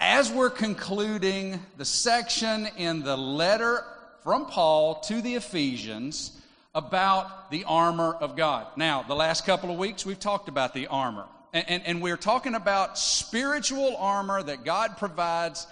[0.00, 3.84] As we're concluding the section in the letter
[4.26, 6.32] from Paul to the Ephesians
[6.74, 8.66] about the armor of God.
[8.74, 11.26] Now, the last couple of weeks we've talked about the armor.
[11.52, 15.68] And, and, and we're talking about spiritual armor that God provides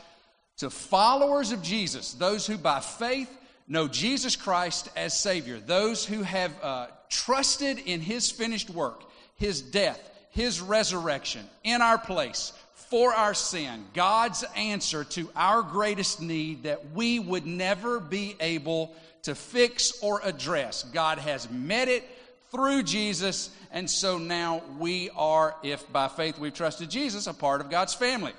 [0.59, 3.29] to followers of Jesus, those who by faith
[3.67, 9.03] know Jesus Christ as Savior, those who have uh, trusted in His finished work,
[9.35, 9.99] His death,
[10.35, 12.53] his resurrection in our place
[12.95, 18.95] for our sin, God's answer to our greatest need that we would never be able
[19.25, 20.85] to fix or address.
[20.85, 22.05] God has met it
[22.53, 27.61] through Jesus, and so now we are, if by faith we've trusted Jesus, a part
[27.61, 28.31] of God's family.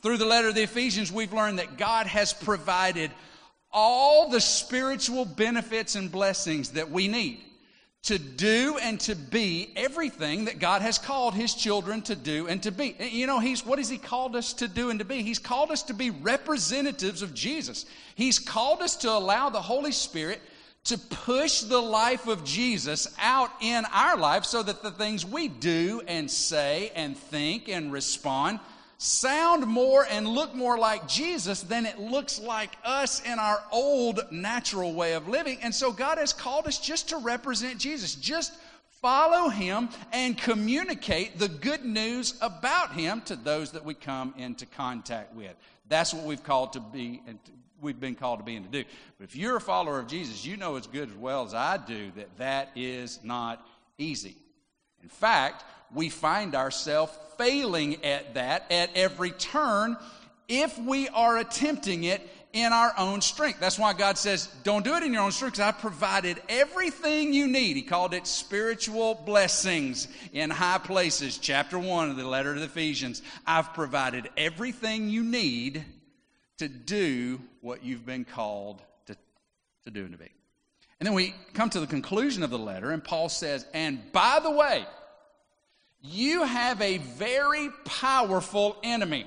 [0.00, 3.12] Through the letter of the Ephesians, we've learned that God has provided
[3.72, 7.38] all the spiritual benefits and blessings that we need
[8.04, 12.60] to do and to be everything that God has called his children to do and
[12.64, 12.96] to be.
[12.98, 15.22] You know, he's what has he called us to do and to be?
[15.22, 17.86] He's called us to be representatives of Jesus.
[18.16, 20.40] He's called us to allow the Holy Spirit
[20.84, 25.46] to push the life of Jesus out in our life so that the things we
[25.46, 28.58] do and say and think and respond
[29.02, 34.20] sound more and look more like Jesus than it looks like us in our old
[34.30, 35.58] natural way of living.
[35.60, 38.14] And so God has called us just to represent Jesus.
[38.14, 38.54] Just
[39.00, 44.66] follow him and communicate the good news about him to those that we come into
[44.66, 45.54] contact with.
[45.88, 47.38] That's what we've called to be and
[47.80, 48.88] we've been called to be and to do.
[49.18, 51.76] But if you're a follower of Jesus, you know as good as well as I
[51.76, 53.66] do that that is not
[53.98, 54.36] easy.
[55.02, 55.64] In fact,
[55.94, 59.96] we find ourselves failing at that at every turn
[60.48, 63.60] if we are attempting it in our own strength.
[63.60, 67.48] That's why God says, don't do it in your own strength, I've provided everything you
[67.48, 67.76] need.
[67.76, 71.38] He called it spiritual blessings in high places.
[71.38, 73.22] Chapter 1 of the letter to Ephesians.
[73.46, 75.84] I've provided everything you need
[76.58, 79.16] to do what you've been called to,
[79.84, 80.30] to do and to be.
[81.02, 84.38] And then we come to the conclusion of the letter, and Paul says, and by
[84.40, 84.86] the way,
[86.00, 89.26] you have a very powerful enemy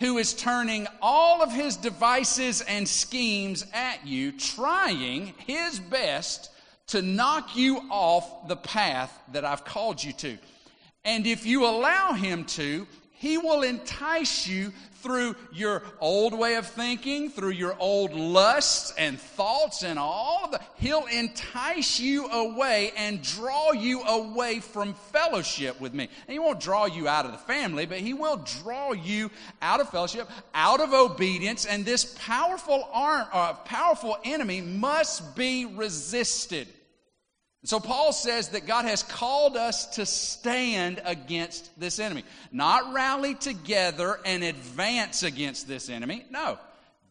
[0.00, 6.50] who is turning all of his devices and schemes at you, trying his best
[6.88, 10.36] to knock you off the path that I've called you to.
[11.06, 16.66] And if you allow him to, he will entice you through your old way of
[16.66, 23.22] thinking, through your old lusts and thoughts and all the, he'll entice you away and
[23.22, 26.08] draw you away from fellowship with me.
[26.26, 29.30] And he won't draw you out of the family, but he will draw you
[29.60, 35.66] out of fellowship, out of obedience, and this powerful arm, uh, powerful enemy must be
[35.66, 36.68] resisted.
[37.64, 42.24] So Paul says that God has called us to stand against this enemy.
[42.50, 46.24] Not rally together and advance against this enemy.
[46.30, 46.58] No.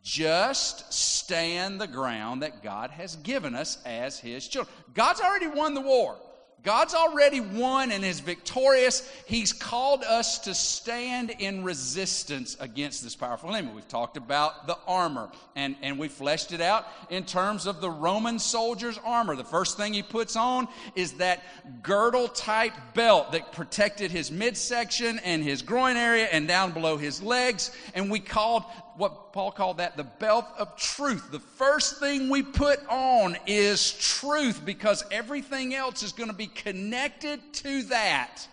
[0.04, 4.74] Just stand the ground that God has given us as his children.
[4.94, 6.18] God's already won the war.
[6.64, 9.10] God's already won and is victorious.
[9.26, 13.74] He's called us to stand in resistance against this powerful enemy.
[13.74, 17.90] We've talked about the armor, and, and we fleshed it out in terms of the
[17.90, 19.36] Roman soldier's armor.
[19.36, 21.44] The first thing he puts on is that
[21.82, 27.24] girdle type belt that protected his midsection and his groin area and down below his
[27.24, 27.72] legs.
[27.96, 28.66] And we called
[28.98, 31.32] what Paul called that the belt of truth.
[31.32, 36.48] The first thing we put on is truth because everything else is going to be
[36.56, 38.48] connected to that.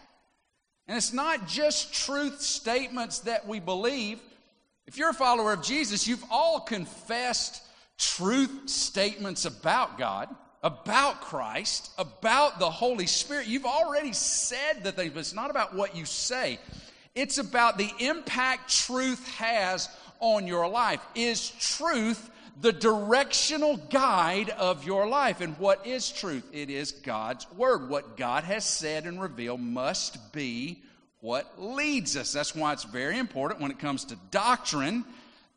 [0.86, 4.21] And it's not just truth statements that we believe.
[4.86, 7.62] If you're a follower of Jesus, you've all confessed
[7.98, 13.47] truth statements about God, about Christ, about the Holy Spirit.
[13.47, 16.59] You've already said the things, but it's not about what you say.
[17.15, 19.89] It's about the impact truth has
[20.21, 21.00] on your life?
[21.15, 22.30] Is truth
[22.60, 25.41] the directional guide of your life?
[25.41, 26.45] And what is truth?
[26.53, 27.89] It is God's Word.
[27.89, 30.83] What God has said and revealed must be
[31.21, 32.33] what leads us.
[32.33, 35.05] That's why it's very important when it comes to doctrine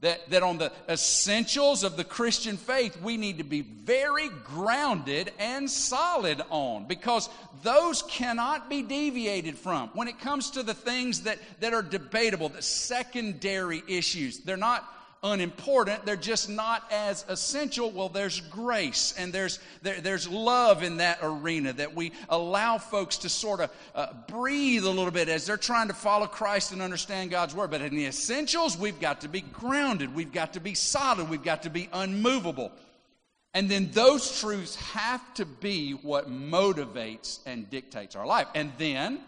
[0.01, 5.31] that, that on the essentials of the Christian faith, we need to be very grounded
[5.38, 7.30] and solid on because
[7.62, 9.89] those cannot be deviated from.
[9.94, 14.88] When it comes to the things that, that are debatable, the secondary issues, they're not
[15.23, 16.06] unimportant.
[16.06, 17.91] They're just not as essential.
[17.91, 23.18] Well, there's grace and there's, there, there's love in that arena that we allow folks
[23.19, 26.81] to sort of uh, breathe a little bit as they're trying to follow Christ and
[26.81, 27.69] understand God's Word.
[27.71, 31.44] But in the essentials, we've got to be grounded, we've got to be solid, we've
[31.44, 32.71] got to be unmovable.
[33.53, 38.47] And then those truths have to be what motivates and dictates our life.
[38.56, 39.19] And then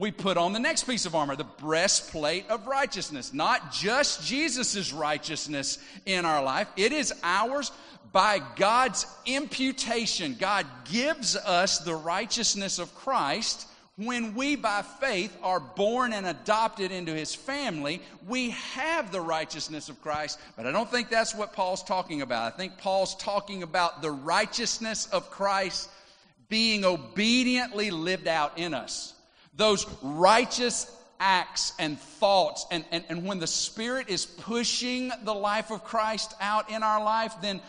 [0.00, 3.34] we put on the next piece of armor, the breastplate of righteousness.
[3.34, 7.70] Not just Jesus' righteousness in our life, it is ours
[8.10, 10.36] by God's imputation.
[10.40, 13.66] God gives us the righteousness of Christ.
[13.96, 19.90] When we, by faith, are born and adopted into his family, we have the righteousness
[19.90, 20.40] of Christ.
[20.56, 22.54] But I don't think that's what Paul's talking about.
[22.54, 25.90] I think Paul's talking about the righteousness of Christ
[26.48, 29.12] being obediently lived out in us
[29.60, 30.90] those righteous
[31.20, 36.34] acts and thoughts, and, and, and when the Spirit is pushing the life of Christ
[36.40, 37.60] out in our life, then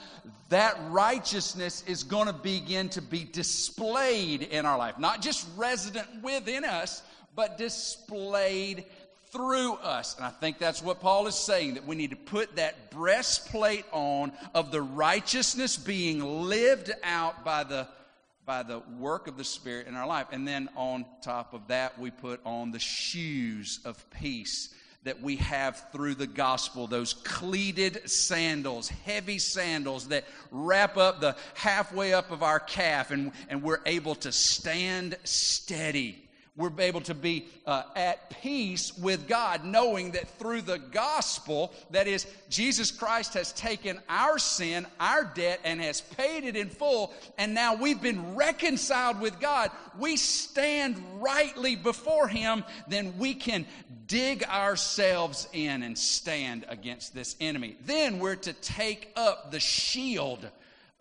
[0.48, 4.98] that righteousness is going to begin to be displayed in our life.
[5.00, 7.04] Not just resident within us,
[7.36, 8.86] but displayed
[9.32, 10.16] through us.
[10.16, 13.86] And I think that's what Paul is saying that we need to put that breastplate
[13.92, 17.88] on of the righteousness being lived out by the
[18.52, 20.28] by the work of the Spirit in our life.
[20.34, 24.76] And then on top of that, we put on the shoes of peace
[25.06, 31.38] that we have through the gospel, those cleated sandals, heavy sandals that wrap up the
[31.54, 36.22] halfway up of our calf, and, and we're able to stand steady
[36.58, 42.08] we're able to be uh, at peace with God, knowing that through the gospel, that
[42.08, 47.14] is, Jesus Christ has taken our sin, our debt, and has paid it in full,
[47.38, 49.72] and now we've been reconciled with God.
[49.98, 53.66] We stand rightly before Him, then we can
[54.08, 57.78] dig ourselves in and stand against this enemy.
[57.86, 60.50] Then we're to take up the shield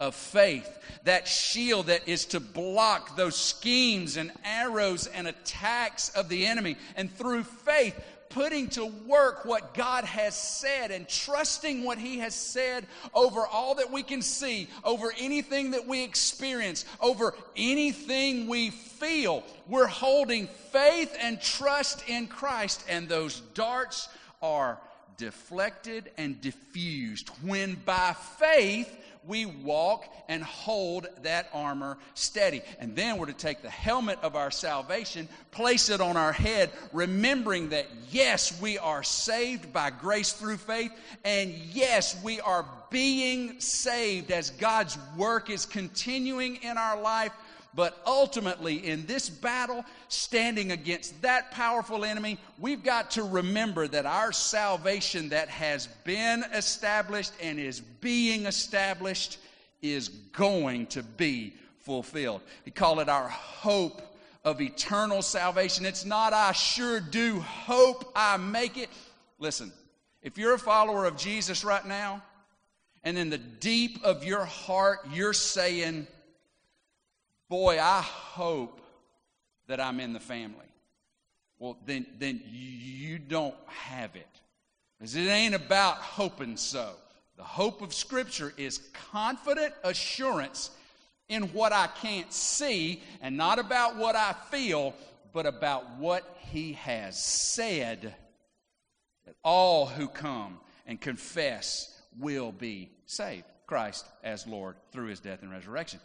[0.01, 6.29] of faith, that shield that is to block those schemes and arrows and attacks of
[6.29, 6.77] the enemy.
[6.97, 7.95] And through faith,
[8.31, 13.75] putting to work what God has said and trusting what He has said over all
[13.75, 19.45] that we can see, over anything that we experience, over anything we feel.
[19.69, 24.09] We're holding faith and trust in Christ, and those darts
[24.41, 24.79] are
[25.17, 32.63] deflected and diffused when by faith we walk and hold that armor steady.
[32.79, 36.71] And then we're to take the helmet of our salvation, place it on our head,
[36.93, 40.93] remembering that yes, we are saved by grace through faith,
[41.25, 47.33] and yes, we are being saved as God's work is continuing in our life
[47.75, 54.07] but ultimately, in this battle, standing against that powerful enemy, we've got to remember that
[54.07, 59.39] our salvation that has been established and is being established
[59.83, 62.41] is going to be fulfilled.
[62.65, 64.03] We call it our hope
[64.45, 65.85] of eternal salvation.
[65.85, 68.89] It's not, I sure do hope I make it.
[69.39, 69.73] Listen,
[70.23, 72.23] if you're a follower of Jesus right now,
[73.05, 76.07] and in the deep of your heart, you're saying,
[77.51, 78.81] Boy, I hope
[79.67, 80.55] that I'm in the family.
[81.59, 84.29] Well, then, then you don't have it.
[84.97, 86.93] Because it ain't about hoping so.
[87.37, 88.79] The hope of Scripture is
[89.11, 90.71] confident assurance
[91.29, 94.95] in what I can't see and not about what I feel,
[95.33, 98.15] but about what He has said
[99.27, 103.45] that all who come and confess will be saved.
[103.67, 105.99] Christ as Lord through His death and resurrection.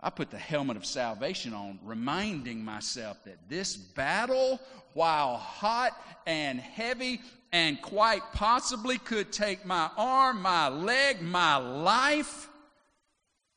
[0.00, 4.60] I put the helmet of salvation on, reminding myself that this battle,
[4.92, 5.92] while hot
[6.26, 7.20] and heavy,
[7.52, 12.48] and quite possibly could take my arm, my leg, my life,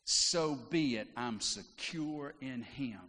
[0.05, 1.07] so be it.
[1.15, 2.99] I'm secure in Him.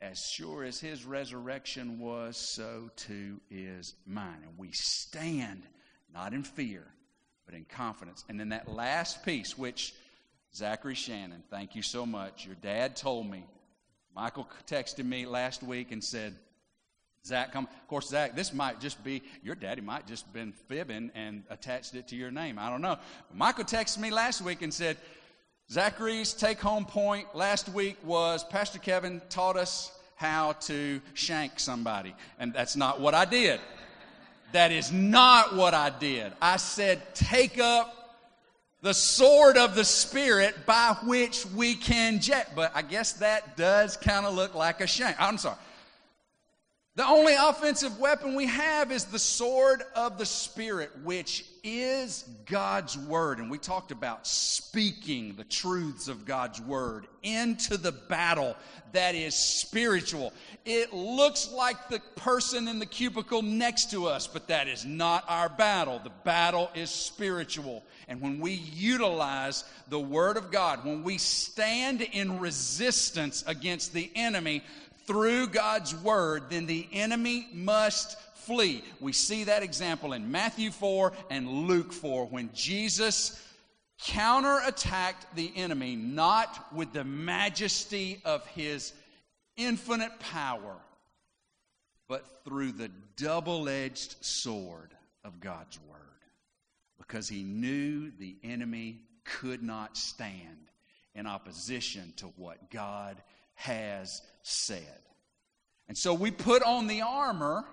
[0.00, 4.42] As sure as His resurrection was, so too is mine.
[4.42, 5.62] And we stand
[6.12, 6.84] not in fear,
[7.46, 8.24] but in confidence.
[8.28, 9.94] And then that last piece, which
[10.54, 12.46] Zachary Shannon, thank you so much.
[12.46, 13.44] Your dad told me.
[14.14, 16.34] Michael texted me last week and said,
[17.24, 17.64] Zach, come.
[17.64, 21.94] Of course, Zach, this might just be your daddy might just been fibbing and attached
[21.94, 22.58] it to your name.
[22.58, 22.98] I don't know.
[23.32, 24.96] Michael texted me last week and said,
[25.70, 32.14] Zachary's take home point last week was Pastor Kevin taught us how to shank somebody.
[32.38, 33.60] And that's not what I did.
[34.52, 36.32] That is not what I did.
[36.42, 38.01] I said, take up
[38.82, 42.52] the sword of the Spirit by which we can jet.
[42.54, 45.14] But I guess that does kind of look like a shame.
[45.18, 45.56] I'm sorry.
[46.94, 52.98] The only offensive weapon we have is the sword of the Spirit, which is God's
[52.98, 53.38] Word.
[53.38, 58.56] And we talked about speaking the truths of God's Word into the battle
[58.92, 60.34] that is spiritual.
[60.66, 65.24] It looks like the person in the cubicle next to us, but that is not
[65.28, 65.98] our battle.
[65.98, 67.82] The battle is spiritual.
[68.06, 74.10] And when we utilize the Word of God, when we stand in resistance against the
[74.14, 74.62] enemy,
[75.06, 78.82] through God's word, then the enemy must flee.
[79.00, 83.40] We see that example in Matthew 4 and Luke 4 when Jesus
[84.04, 88.92] counterattacked the enemy not with the majesty of his
[89.56, 90.76] infinite power,
[92.08, 94.90] but through the double edged sword
[95.24, 95.98] of God's word.
[96.98, 100.70] Because he knew the enemy could not stand
[101.14, 103.22] in opposition to what God
[103.54, 104.98] has said.
[105.88, 107.64] And so we put on the armor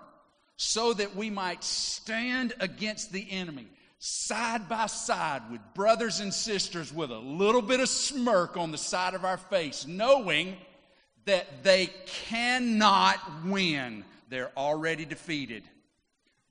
[0.56, 3.66] so that we might stand against the enemy
[3.98, 8.78] side by side with brothers and sisters with a little bit of smirk on the
[8.78, 10.56] side of our face, knowing
[11.26, 11.90] that they
[12.26, 14.04] cannot win.
[14.30, 15.64] They're already defeated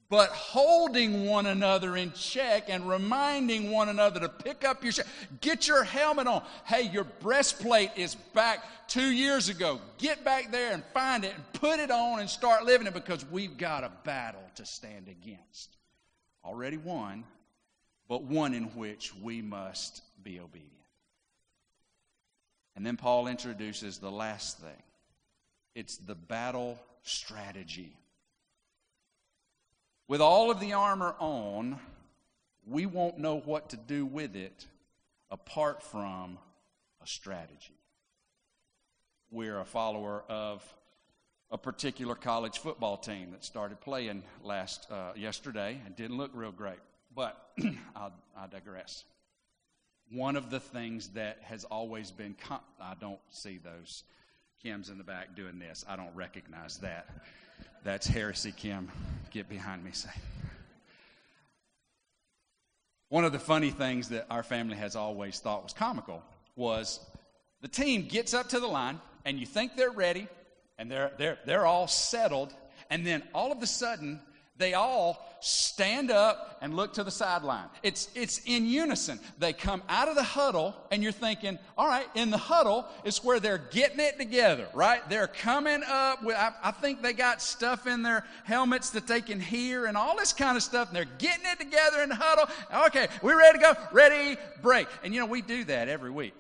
[0.10, 4.94] but holding one another in check and reminding one another to pick up your
[5.40, 6.44] get your helmet on.
[6.66, 9.80] Hey your breastplate is back two years ago.
[10.00, 13.24] Get back there and find it and put it on and start living it because
[13.30, 15.78] we've got a battle to stand against.
[16.44, 17.24] Already won
[18.08, 20.74] but one in which we must be obedient.
[22.76, 24.84] And then paul introduces the last thing.
[25.76, 27.96] It's the battle strategy
[30.10, 31.80] with all of the armor on,
[32.68, 34.66] we won't know what to do with it
[35.32, 36.38] apart from
[37.02, 37.78] a strategy.
[39.32, 40.66] We're a follower of
[41.52, 46.52] a particular college football team that started playing last uh, yesterday and didn't look real
[46.52, 46.80] great.
[47.16, 47.38] But
[47.96, 49.06] I'll, i digress.
[50.12, 54.04] One of the things that has always been, com- I don't see those.
[54.64, 55.86] Kim's in the back doing this.
[55.88, 57.08] I don't recognize that.
[57.84, 58.92] That's heresy, Kim.
[59.32, 60.10] Get behind me, say.
[63.10, 66.22] One of the funny things that our family has always thought was comical
[66.56, 67.00] was
[67.62, 70.28] the team gets up to the line and you think they're ready
[70.78, 72.54] and they're, they're, they're all settled,
[72.90, 74.22] and then all of a sudden
[74.60, 77.68] they all stand up and look to the sideline.
[77.82, 79.20] It's, it's in unison.
[79.38, 83.24] They come out of the huddle, and you're thinking, all right, in the huddle is
[83.24, 85.02] where they're getting it together, right?
[85.10, 89.22] They're coming up with, I, I think they got stuff in their helmets that they
[89.22, 92.16] can hear and all this kind of stuff, and they're getting it together in the
[92.16, 92.46] huddle.
[92.88, 93.74] Okay, we're ready to go.
[93.94, 94.88] Ready, break.
[95.04, 96.36] And you know, we do that every week.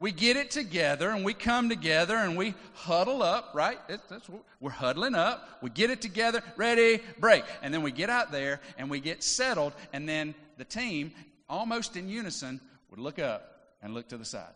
[0.00, 3.78] We get it together and we come together and we huddle up, right?
[4.60, 5.58] we're huddling up.
[5.60, 7.44] We get it together, ready, break.
[7.62, 9.72] And then we get out there and we get settled.
[9.92, 11.12] And then the team,
[11.48, 14.54] almost in unison, would look up and look to the side.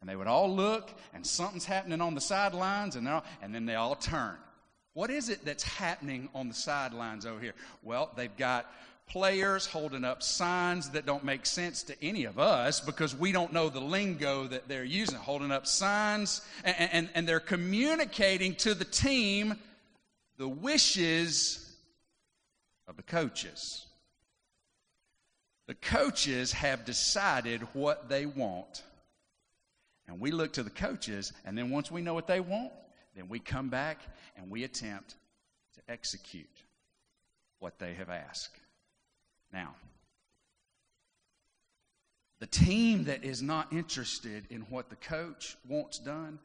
[0.00, 3.66] And they would all look, and something's happening on the sidelines, and, all, and then
[3.66, 4.36] they all turn.
[4.92, 7.54] What is it that's happening on the sidelines over here?
[7.82, 8.70] Well, they've got
[9.06, 13.52] players holding up signs that don't make sense to any of us because we don't
[13.52, 18.74] know the lingo that they're using, holding up signs, and, and, and they're communicating to
[18.74, 19.56] the team
[20.38, 21.74] the wishes
[22.88, 23.86] of the coaches.
[25.66, 28.82] The coaches have decided what they want.
[30.08, 32.72] And we look to the coaches, and then once we know what they want,
[33.16, 33.98] then we come back
[34.36, 35.16] and we attempt
[35.74, 36.46] to execute
[37.58, 38.60] what they have asked.
[39.52, 39.74] Now,
[42.38, 46.38] the team that is not interested in what the coach wants done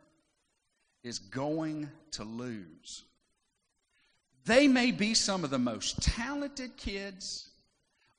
[1.04, 3.04] is going to lose.
[4.46, 7.50] They may be some of the most talented kids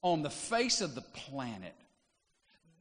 [0.02, 1.74] on the face of the planet.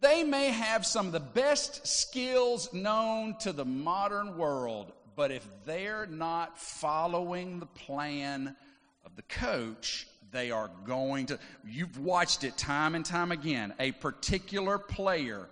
[0.01, 5.47] They may have some of the best skills known to the modern world, but if
[5.65, 8.55] they're not following the plan
[9.05, 13.73] of the coach, they are going to, you've watched it time and time again.
[13.79, 15.47] A particular player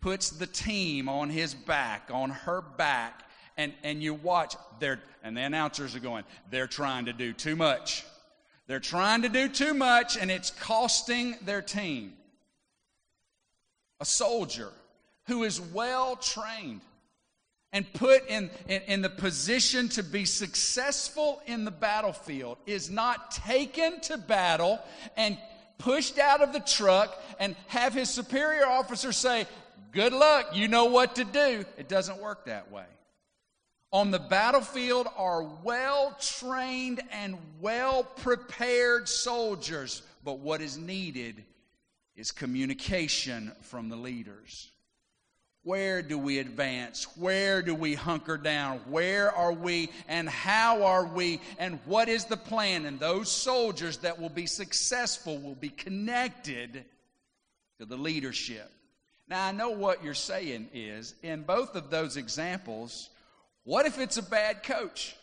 [0.00, 5.36] puts the team on his back, on her back, and, and you watch, they're, and
[5.36, 8.04] the announcers are going, they're trying to do too much.
[8.66, 12.12] They're trying to do too much, and it's costing their team.
[14.00, 14.70] A soldier
[15.26, 16.80] who is well trained
[17.72, 23.30] and put in, in, in, the position to be successful in the battlefield is not
[23.30, 24.78] taken to battle
[25.16, 25.36] and
[25.76, 29.46] pushed out of the truck and have his superior officer say,
[29.92, 31.64] Good luck, you know what to do.
[31.78, 32.84] It doesn't work that way.
[33.90, 41.42] on the battlefield are well trained and well prepared soldiers, but what is needed
[42.16, 44.70] is communication from the leaders.
[45.68, 47.06] Where do we advance?
[47.18, 48.78] Where do we hunker down?
[48.88, 52.86] Where are we and how are we and what is the plan?
[52.86, 56.86] And those soldiers that will be successful will be connected
[57.78, 58.72] to the leadership.
[59.28, 63.10] Now, I know what you're saying is in both of those examples,
[63.64, 65.14] what if it's a bad coach?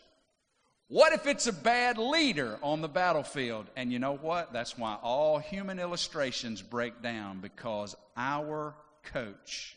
[0.86, 3.66] What if it's a bad leader on the battlefield?
[3.74, 4.52] And you know what?
[4.52, 9.76] That's why all human illustrations break down because our coach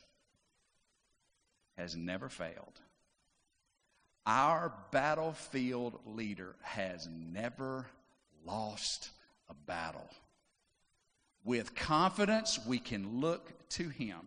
[1.79, 2.79] has never failed.
[4.25, 7.87] Our battlefield leader has never
[8.45, 9.09] lost
[9.49, 10.07] a battle.
[11.43, 14.19] With confidence, we can look to him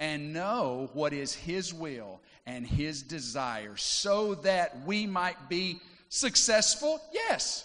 [0.00, 7.00] and know what is His will and His desire so that we might be successful?
[7.12, 7.64] Yes.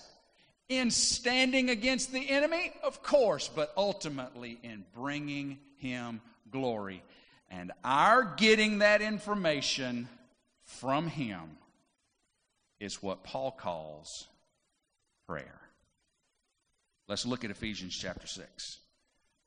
[0.70, 2.74] In standing against the enemy?
[2.84, 7.04] Of course, but ultimately in bringing Him glory.
[7.60, 10.10] And our getting that information
[10.64, 11.58] from Him
[12.80, 14.28] is what Paul calls
[15.28, 15.62] prayer.
[17.08, 18.80] Let's look at Ephesians chapter 6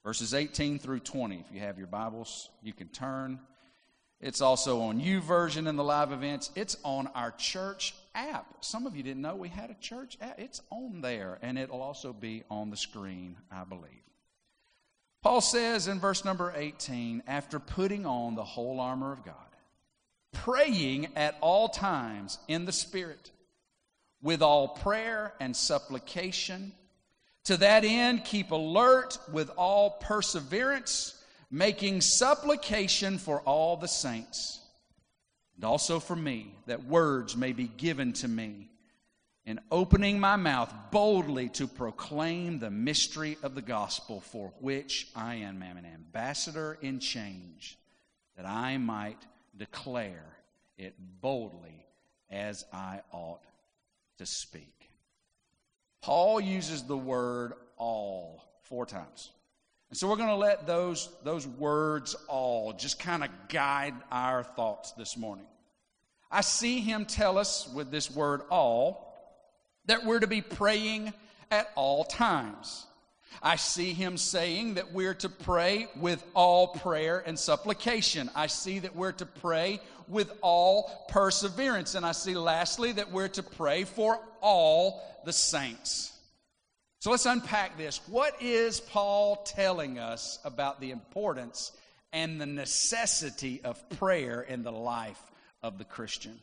[0.06, 1.40] verses 18 through 20.
[1.40, 3.40] If you have your Bibles, you can turn.
[4.20, 6.52] It's also on YouVersion in the live events.
[6.54, 8.46] It's on our church app.
[8.60, 10.38] Some of you didn't know we had a church app.
[10.38, 14.06] It's on there, and it'll also be on the screen, I believe.
[15.26, 19.34] Paul says in verse number 18, after putting on the whole armor of God,
[20.32, 23.32] praying at all times in the Spirit,
[24.22, 26.70] with all prayer and supplication.
[27.46, 34.60] To that end, keep alert with all perseverance, making supplication for all the saints,
[35.56, 38.68] and also for me, that words may be given to me
[39.46, 45.36] in opening my mouth boldly to proclaim the mystery of the gospel, for which I
[45.36, 47.78] am an ambassador in change,
[48.36, 49.24] that I might
[49.56, 50.36] declare
[50.76, 51.86] it boldly
[52.28, 53.44] as I ought
[54.18, 54.90] to speak.
[56.02, 59.30] Paul uses the word all four times.
[59.90, 64.42] And so we're going to let those, those words all just kind of guide our
[64.42, 65.46] thoughts this morning.
[66.30, 69.05] I see him tell us with this word all
[69.86, 71.12] that we're to be praying
[71.50, 72.86] at all times.
[73.42, 78.30] I see him saying that we're to pray with all prayer and supplication.
[78.34, 81.94] I see that we're to pray with all perseverance.
[81.94, 86.12] And I see lastly that we're to pray for all the saints.
[87.00, 88.00] So let's unpack this.
[88.08, 91.72] What is Paul telling us about the importance
[92.12, 95.20] and the necessity of prayer in the life
[95.62, 96.40] of the Christian?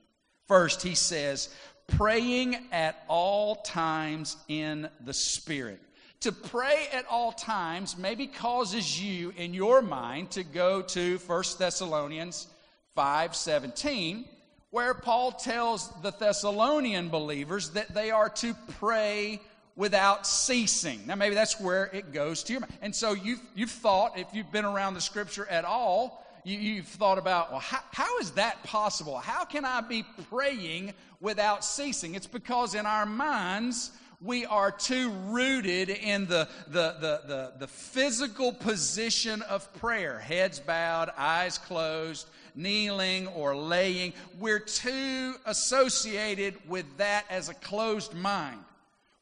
[0.47, 1.53] First, he says,
[1.87, 5.79] praying at all times in the Spirit.
[6.21, 11.43] To pray at all times maybe causes you in your mind to go to 1
[11.59, 12.47] Thessalonians
[12.95, 14.25] 5:17
[14.73, 19.39] where Paul tells the Thessalonian believers that they are to pray
[19.75, 20.99] without ceasing.
[21.05, 22.73] Now, maybe that's where it goes to your mind.
[22.81, 26.87] And so you've, you've thought, if you've been around the scripture at all, you, have
[26.87, 29.17] thought about, well, how, how is that possible?
[29.17, 32.13] How can I be praying without ceasing?
[32.13, 37.67] It's because in our minds, we are too rooted in the, the, the, the, the
[37.67, 44.13] physical position of prayer heads bowed, eyes closed kneeling or laying.
[44.39, 48.59] We're too associated with that as a closed mind.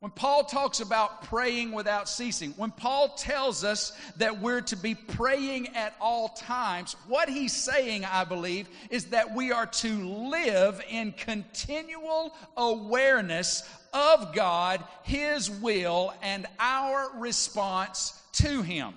[0.01, 4.95] When Paul talks about praying without ceasing, when Paul tells us that we're to be
[4.95, 10.81] praying at all times, what he's saying, I believe, is that we are to live
[10.89, 13.61] in continual awareness
[13.93, 18.95] of God, His will, and our response to Him.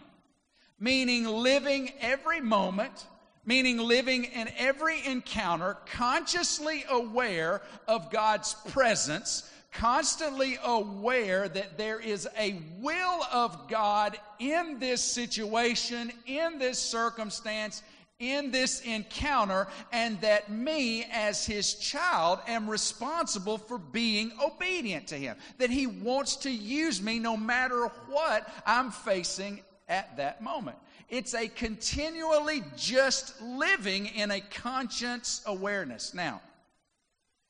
[0.80, 3.06] Meaning living every moment
[3.46, 12.28] meaning living in every encounter consciously aware of God's presence, constantly aware that there is
[12.38, 17.82] a will of God in this situation, in this circumstance,
[18.20, 25.16] in this encounter, and that me, as his child, am responsible for being obedient to
[25.16, 25.36] him.
[25.58, 30.78] That he wants to use me no matter what I'm facing at that moment.
[31.10, 36.14] It's a continually just living in a conscience awareness.
[36.14, 36.40] Now,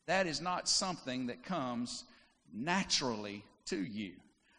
[0.07, 2.05] that is not something that comes
[2.55, 4.13] naturally to you.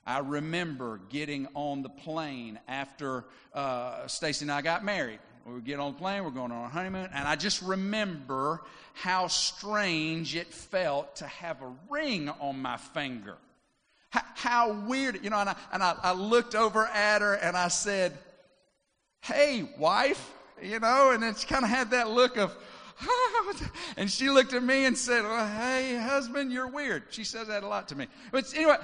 [0.05, 5.19] I remember getting on the plane after uh, Stacy and I got married.
[5.47, 8.62] we get on the plane, we're going on our honeymoon, and I just remember
[8.93, 13.38] how strange it felt to have a ring on my finger.
[14.12, 17.58] How, how weird, you know, and, I, and I, I looked over at her and
[17.58, 18.17] I said,
[19.21, 20.31] Hey, wife,
[20.62, 22.55] you know, and then she kind of had that look of,
[23.97, 27.03] and she looked at me and said, well, Hey, husband, you're weird.
[27.10, 28.08] She says that a lot to me.
[28.31, 28.77] But anyway,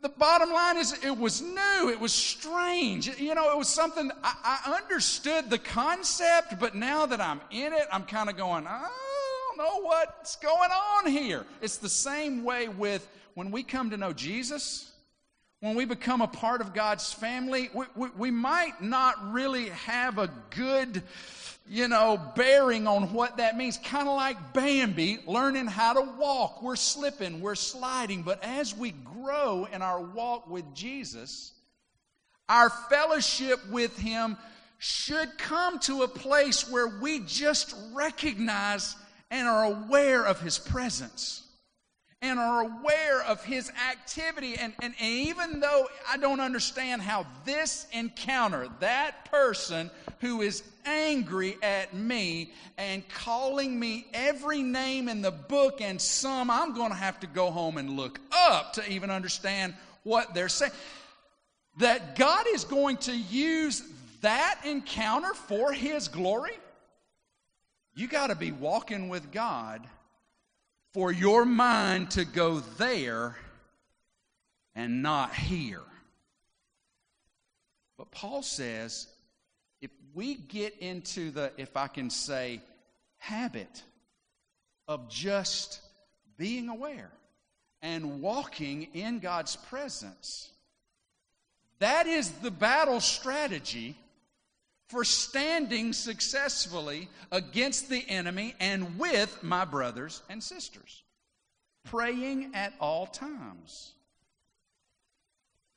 [0.00, 4.10] the bottom line is it was new it was strange you know it was something
[4.22, 8.66] I, I, understood the concept but now that i'm in it i'm kind of going
[8.66, 8.88] i
[9.48, 13.96] don't know what's going on here it's the same way with when we come to
[13.96, 14.92] know jesus
[15.60, 20.18] when we become a part of god's family we, we, we might not really have
[20.18, 21.02] a good
[21.68, 23.78] you know, bearing on what that means.
[23.78, 26.62] Kind of like Bambi learning how to walk.
[26.62, 28.22] We're slipping, we're sliding.
[28.22, 31.52] But as we grow in our walk with Jesus,
[32.48, 34.36] our fellowship with Him
[34.78, 38.96] should come to a place where we just recognize
[39.30, 41.47] and are aware of His presence
[42.20, 44.56] and are aware of his activity.
[44.56, 50.64] And, and, and, even though I don't understand how this encounter, that person who is
[50.84, 56.90] angry at me and calling me every name in the book and some I'm going
[56.90, 60.72] to have to go home and look up to even understand what they're saying.
[61.78, 63.84] That God is going to use
[64.22, 66.58] that encounter for his glory.
[67.94, 69.86] You got to be walking with God
[70.98, 73.36] for your mind to go there
[74.74, 75.84] and not here.
[77.96, 79.06] But Paul says
[79.80, 82.60] if we get into the, if I can say,
[83.18, 83.84] habit
[84.88, 85.80] of just
[86.36, 87.12] being aware
[87.80, 90.50] and walking in God's presence,
[91.78, 93.96] that is the battle strategy
[94.88, 101.02] for standing successfully against the enemy and with my brothers and sisters.
[101.84, 103.92] Praying at all times.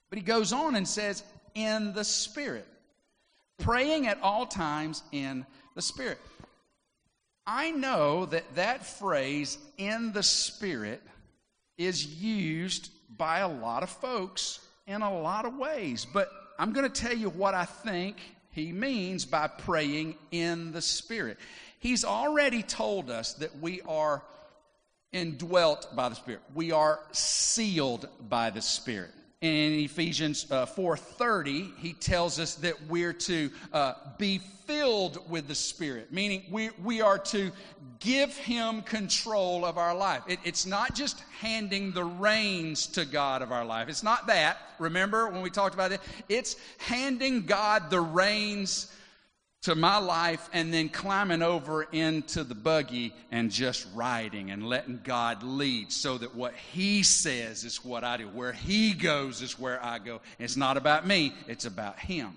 [0.10, 1.24] But he goes on and says,
[1.56, 2.67] in the Spirit.
[3.60, 5.45] Praying at all times in
[5.76, 6.19] the Spirit.
[7.45, 11.02] I know that that phrase, in the Spirit,
[11.78, 16.06] is used by a lot of folks in a lot of ways.
[16.06, 18.17] But I'm going to tell you what I think
[18.52, 21.38] he means by praying in the Spirit.
[21.80, 24.22] He's already told us that we are
[25.12, 26.42] indwelt by the Spirit.
[26.54, 29.12] We are sealed by the Spirit
[29.42, 35.56] in Ephesians uh, 4:30, he tells us that we're to uh, be filled with the
[35.56, 37.52] Spirit, meaning we, we are to
[38.00, 40.22] give Him control of our life.
[40.28, 43.90] It, it's not just handing the reins to God of our life.
[43.90, 44.58] It's not that.
[44.78, 46.02] Remember when we talked about it?
[46.30, 48.94] It's handing God the reins
[49.62, 55.00] to my life and then climbing over into the buggy and just riding and letting
[55.04, 58.28] God lead so that what He says is what I do.
[58.28, 60.21] Where He goes is where I go.
[60.39, 62.34] It's not about me, it's about Him.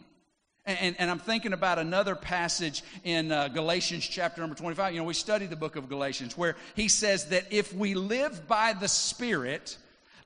[0.67, 4.93] And, and, and I'm thinking about another passage in uh, Galatians chapter number 25.
[4.93, 8.49] You know, we study the book of Galatians where he says that if we live
[8.49, 9.77] by the Spirit,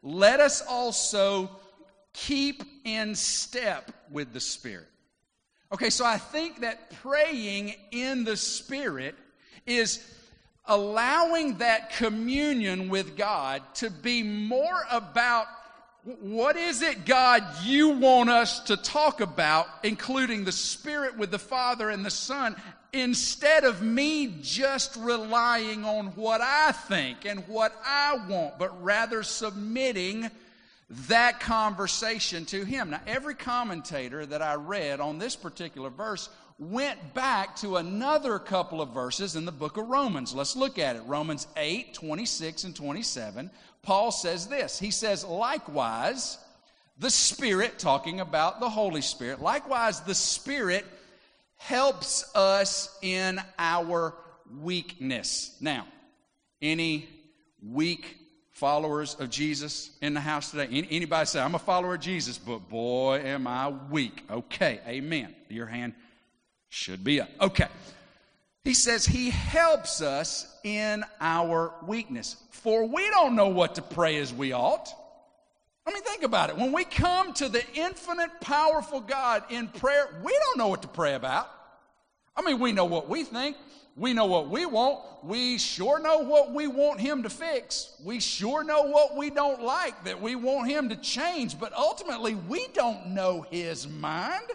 [0.02, 1.50] let us also
[2.12, 4.87] keep in step with the Spirit.
[5.70, 9.14] Okay, so I think that praying in the Spirit
[9.66, 10.02] is
[10.64, 15.46] allowing that communion with God to be more about
[16.20, 21.38] what is it, God, you want us to talk about, including the Spirit with the
[21.38, 22.57] Father and the Son,
[22.94, 29.22] instead of me just relying on what I think and what I want, but rather
[29.22, 30.31] submitting
[30.90, 32.90] that conversation to him.
[32.90, 38.81] Now, every commentator that I read on this particular verse went back to another couple
[38.81, 40.35] of verses in the book of Romans.
[40.35, 41.03] Let's look at it.
[41.07, 43.51] Romans 8, 26 and 27.
[43.83, 46.38] Paul says this He says, likewise,
[46.98, 50.85] the Spirit, talking about the Holy Spirit, likewise, the Spirit
[51.57, 54.14] helps us in our
[54.61, 55.57] weakness.
[55.61, 55.87] Now,
[56.62, 57.09] any
[57.62, 58.16] weak
[58.59, 60.66] followers of Jesus in the house today?
[60.90, 64.25] Anybody say, I'm a follower of Jesus, but boy, am I weak.
[64.31, 65.35] Okay, amen.
[65.49, 65.94] Your hand
[66.68, 67.29] should be up.
[67.40, 67.68] Okay.
[68.64, 72.37] He says he helps us in our weakness.
[72.51, 74.92] For we don't know what to pray as we ought.
[75.87, 76.57] I mean, think about it.
[76.57, 80.88] When we come to the infinite, powerful God in prayer, we don't know what to
[80.88, 81.49] pray about.
[82.37, 83.57] I mean, we know what we think.
[83.98, 85.00] We know what we want.
[85.24, 87.94] We sure know what we want Him to fix.
[88.04, 91.58] We sure know what we don't like that we want Him to change.
[91.58, 94.46] But ultimately, we don't know His mind.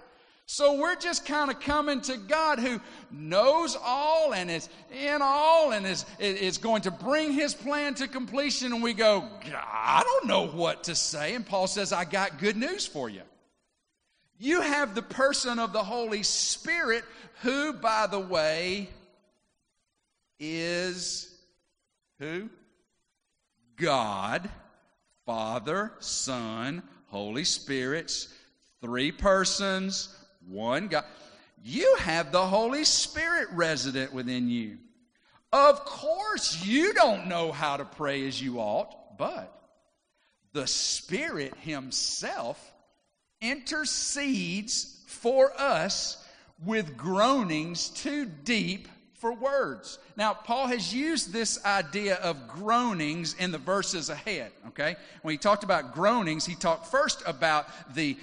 [0.46, 5.72] So we're just kind of coming to God who knows all and is in all
[5.72, 8.74] and is, is going to bring his plan to completion.
[8.74, 11.34] And we go, I don't know what to say.
[11.34, 13.22] And Paul says, I got good news for you.
[14.38, 17.06] You have the person of the Holy Spirit,
[17.42, 18.90] who, by the way,
[20.44, 21.34] is
[22.20, 22.50] who?
[23.78, 24.50] God,
[25.26, 28.28] Father, Son, Holy Spirits,
[28.82, 30.14] three persons,
[30.48, 31.06] one God.
[31.64, 34.78] You have the Holy Spirit resident within you.
[35.54, 39.54] Of course, you don't know how to pray as you ought, but
[40.52, 42.74] the Spirit Himself
[43.40, 46.18] intercedes for us
[46.66, 48.88] with groanings too deep
[49.24, 50.00] for words.
[50.18, 54.98] Now, Paul has used this idea of groanings in the verses ahead, okay?
[55.22, 58.18] When he talked about groanings, he talked first about the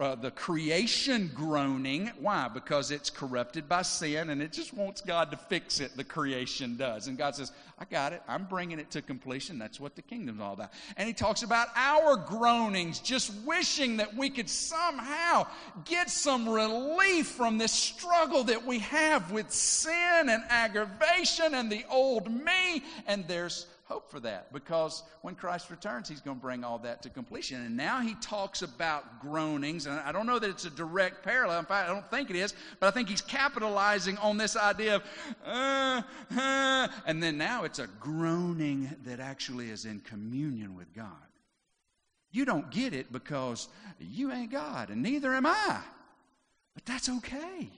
[0.00, 2.10] uh, the creation groaning.
[2.20, 2.48] Why?
[2.48, 6.76] Because it's corrupted by sin and it just wants God to fix it, the creation
[6.76, 7.08] does.
[7.08, 8.22] And God says, I got it.
[8.28, 9.58] I'm bringing it to completion.
[9.58, 10.70] That's what the kingdom's all about.
[10.96, 15.46] And he talks about our groanings, just wishing that we could somehow
[15.84, 21.84] get some relief from this struggle that we have with sin and aggravation and the
[21.90, 22.82] old me.
[23.06, 27.02] And there's hope for that because when Christ returns, he's going to bring all that
[27.02, 27.62] to completion.
[27.62, 31.58] And now he talks about groanings, and I don't know that it's a direct parallel.
[31.58, 34.96] In fact, I don't think it is, but I think he's capitalizing on this idea
[34.96, 35.02] of,
[35.44, 36.02] uh,
[36.36, 41.08] uh, and then now it's a groaning that actually is in communion with God.
[42.32, 43.68] You don't get it because
[44.00, 45.80] you ain't God, and neither am I.
[46.74, 47.70] But that's okay.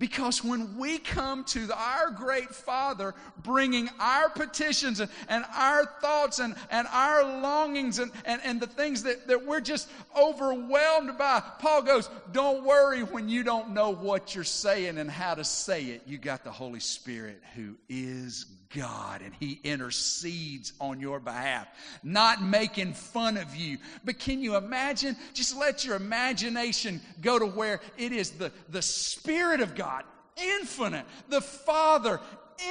[0.00, 6.38] Because when we come to our great Father, bringing our petitions and, and our thoughts
[6.38, 11.42] and, and our longings and, and, and the things that, that we're just overwhelmed by,
[11.58, 15.84] Paul goes, Don't worry when you don't know what you're saying and how to say
[15.84, 16.02] it.
[16.06, 21.68] You got the Holy Spirit who is God and He intercedes on your behalf,
[22.02, 23.78] not making fun of you.
[24.04, 25.16] But can you imagine?
[25.34, 30.04] Just let your imagination go to where it is the, the Spirit of God,
[30.36, 32.20] infinite, the Father,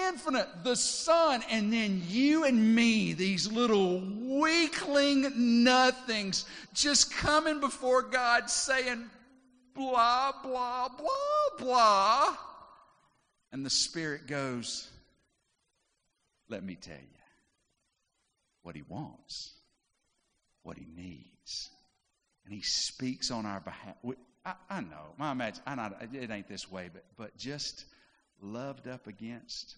[0.07, 8.03] infinite, the Son, and then you and me, these little weakling nothings, just coming before
[8.03, 9.05] God saying,
[9.75, 12.38] blah, blah, blah, blah.
[13.51, 14.89] And the Spirit goes,
[16.49, 17.19] let me tell you
[18.63, 19.53] what he wants,
[20.63, 21.69] what he needs.
[22.45, 23.95] And he speaks on our behalf.
[24.45, 27.85] I, I know, my imagine, I not, it ain't this way, but, but just
[28.41, 29.75] loved up against.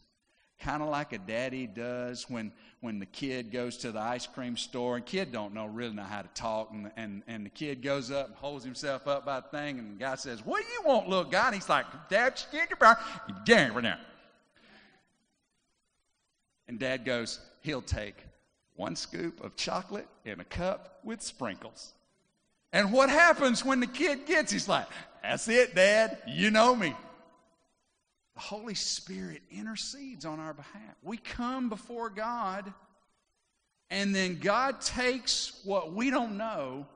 [0.60, 4.56] Kind of like a daddy does when, when the kid goes to the ice cream
[4.56, 7.82] store and kid don't know really know how to talk and, and, and the kid
[7.82, 10.72] goes up and holds himself up by the thing and the guy says, what do
[10.72, 11.48] you want, little guy?
[11.48, 13.00] And he's like, Dad, your bar.
[13.44, 13.98] Damn right now.
[16.72, 18.16] And dad goes, he'll take
[18.78, 21.92] one scoop of chocolate in a cup with sprinkles.
[22.72, 24.54] And what happens when the kid gets?
[24.54, 24.88] He's like,
[25.22, 26.20] That's it, Dad.
[26.26, 26.96] You know me.
[28.36, 30.96] The Holy Spirit intercedes on our behalf.
[31.04, 32.74] We come before God,
[33.90, 36.88] and then God takes what we don't know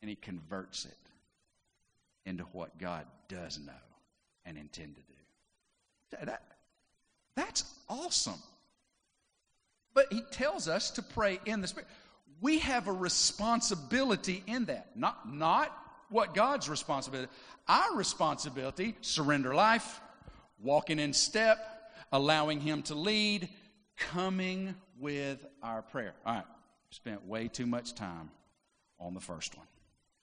[0.00, 0.96] and He converts it
[2.24, 3.72] into what God does know
[4.46, 6.24] and intend to do.
[6.24, 6.57] That,
[7.38, 8.40] that's awesome.
[9.94, 11.88] But he tells us to pray in the Spirit.
[12.40, 14.96] We have a responsibility in that.
[14.96, 15.76] Not, not
[16.08, 17.30] what God's responsibility.
[17.66, 20.00] Our responsibility, surrender life,
[20.60, 21.58] walking in step,
[22.12, 23.48] allowing Him to lead,
[23.96, 26.14] coming with our prayer.
[26.24, 26.44] All right,
[26.90, 28.30] spent way too much time
[28.98, 29.66] on the first one.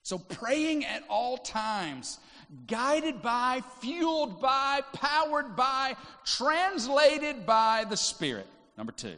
[0.06, 2.20] So, praying at all times,
[2.68, 8.46] guided by, fueled by, powered by, translated by the Spirit.
[8.78, 9.15] Number two,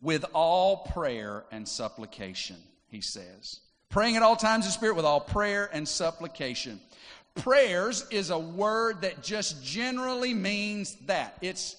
[0.00, 2.56] with all prayer and supplication,
[2.88, 3.60] he says.
[3.90, 6.80] Praying at all times in Spirit with all prayer and supplication.
[7.34, 11.36] Prayers is a word that just generally means that.
[11.42, 11.76] It's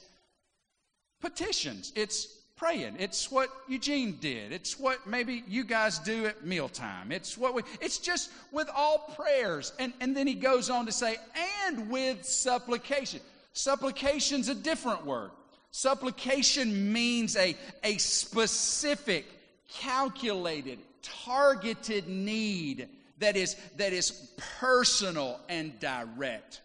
[1.19, 2.28] petitions, it's
[2.63, 2.95] praying.
[2.97, 4.54] It's what Eugene did.
[4.54, 7.12] It's what maybe you guys do at mealtime.
[7.12, 9.73] It's what we, it's just with all prayers.
[9.80, 11.17] And, and then he goes on to say,
[11.65, 13.19] and with supplication.
[13.52, 15.32] Supplication's a different word.
[15.71, 19.26] Supplication means a, a specific,
[19.69, 22.88] calculated, targeted need
[23.19, 24.12] that is, that is
[24.60, 26.62] personal and direct.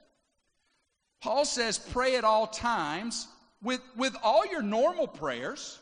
[1.21, 3.27] Paul says, pray at all times
[3.65, 5.81] with, with all your normal prayers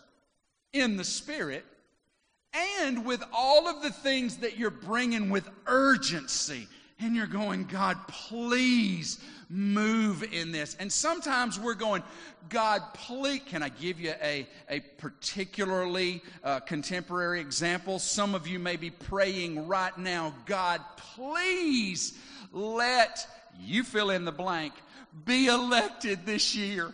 [0.72, 1.64] in the Spirit
[2.80, 6.68] and with all of the things that you're bringing with urgency.
[6.98, 9.18] and you're going, God, please
[9.50, 10.74] move in this.
[10.80, 12.02] And sometimes we're going,
[12.48, 17.98] God, please, can I give you a, a particularly uh, contemporary example?
[17.98, 22.18] Some of you may be praying right now, God, please
[22.50, 23.26] let
[23.60, 24.72] you fill in the blank
[25.24, 26.92] be elected this year.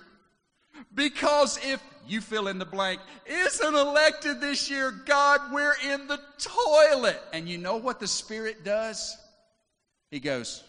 [0.95, 6.21] Because if you fill in the blank isn't elected this year, God, we're in the
[6.39, 7.21] toilet.
[7.33, 9.17] And you know what the Spirit does?
[10.11, 10.63] He goes,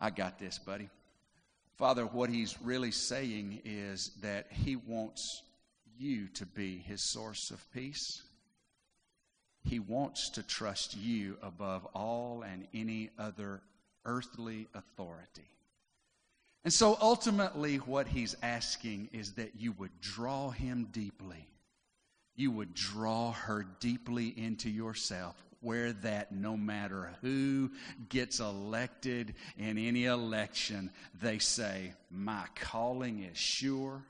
[0.00, 0.88] I got this, buddy.
[1.76, 5.42] Father, what he's really saying is that he wants
[5.98, 8.22] you to be his source of peace.
[9.64, 13.60] He wants to trust you above all and any other
[14.04, 15.48] earthly authority.
[16.64, 21.48] And so ultimately, what he's asking is that you would draw him deeply.
[22.36, 27.70] You would draw her deeply into yourself where that no matter who
[28.08, 34.02] gets elected in any election, they say, My calling is sure,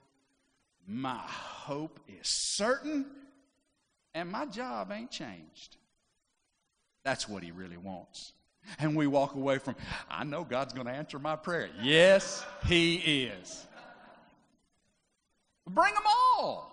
[0.87, 3.07] my hope is certain,
[4.15, 5.77] and my job ain't changed.
[7.05, 8.33] That's what he really wants.
[8.79, 9.75] And we walk away from,
[10.09, 11.69] I know God's going to answer my prayer.
[11.83, 13.67] Yes, he is.
[15.69, 16.71] Bring them all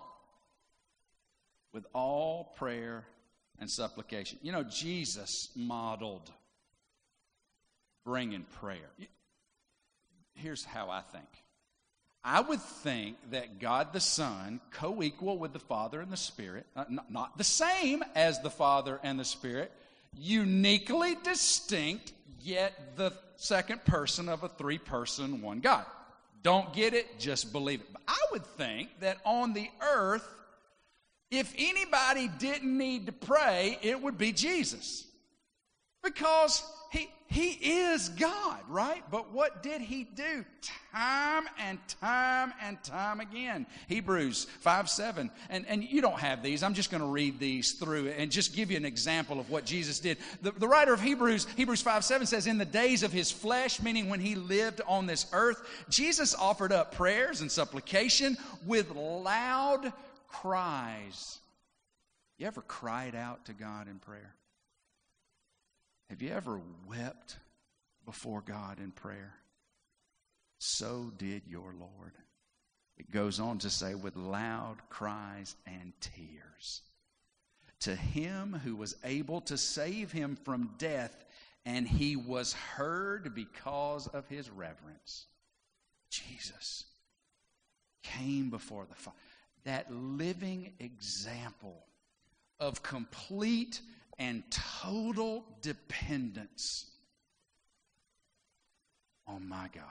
[1.72, 3.04] with all prayer
[3.58, 4.38] and supplication.
[4.42, 6.30] You know, Jesus modeled
[8.04, 8.90] bringing prayer.
[10.34, 11.26] Here's how I think
[12.24, 16.66] I would think that God the Son, co equal with the Father and the Spirit,
[16.74, 19.72] uh, not the same as the Father and the Spirit,
[20.16, 25.84] uniquely distinct, yet the second person of a three person, one God.
[26.42, 27.92] Don't get it, just believe it.
[27.92, 30.26] But I would think that on the earth,
[31.30, 35.07] if anybody didn't need to pray, it would be Jesus.
[36.02, 39.02] Because he, he is God, right?
[39.10, 40.44] But what did he do?
[40.94, 43.66] Time and time and time again.
[43.88, 45.30] Hebrews 5 7.
[45.50, 46.62] And, and you don't have these.
[46.62, 49.66] I'm just going to read these through and just give you an example of what
[49.66, 50.16] Jesus did.
[50.40, 53.82] The, the writer of Hebrews, Hebrews 5 7 says, In the days of his flesh,
[53.82, 59.92] meaning when he lived on this earth, Jesus offered up prayers and supplication with loud
[60.28, 61.38] cries.
[62.38, 64.34] You ever cried out to God in prayer?
[66.10, 67.36] Have you ever wept
[68.04, 69.34] before God in prayer?
[70.58, 72.12] So did your Lord.
[72.96, 76.82] It goes on to say, with loud cries and tears.
[77.80, 81.24] To him who was able to save him from death,
[81.64, 85.26] and he was heard because of his reverence.
[86.10, 86.84] Jesus
[88.02, 89.16] came before the Father
[89.64, 91.84] that living example
[92.58, 93.80] of complete
[94.18, 94.42] and
[94.82, 96.86] total dependence
[99.26, 99.84] on my God.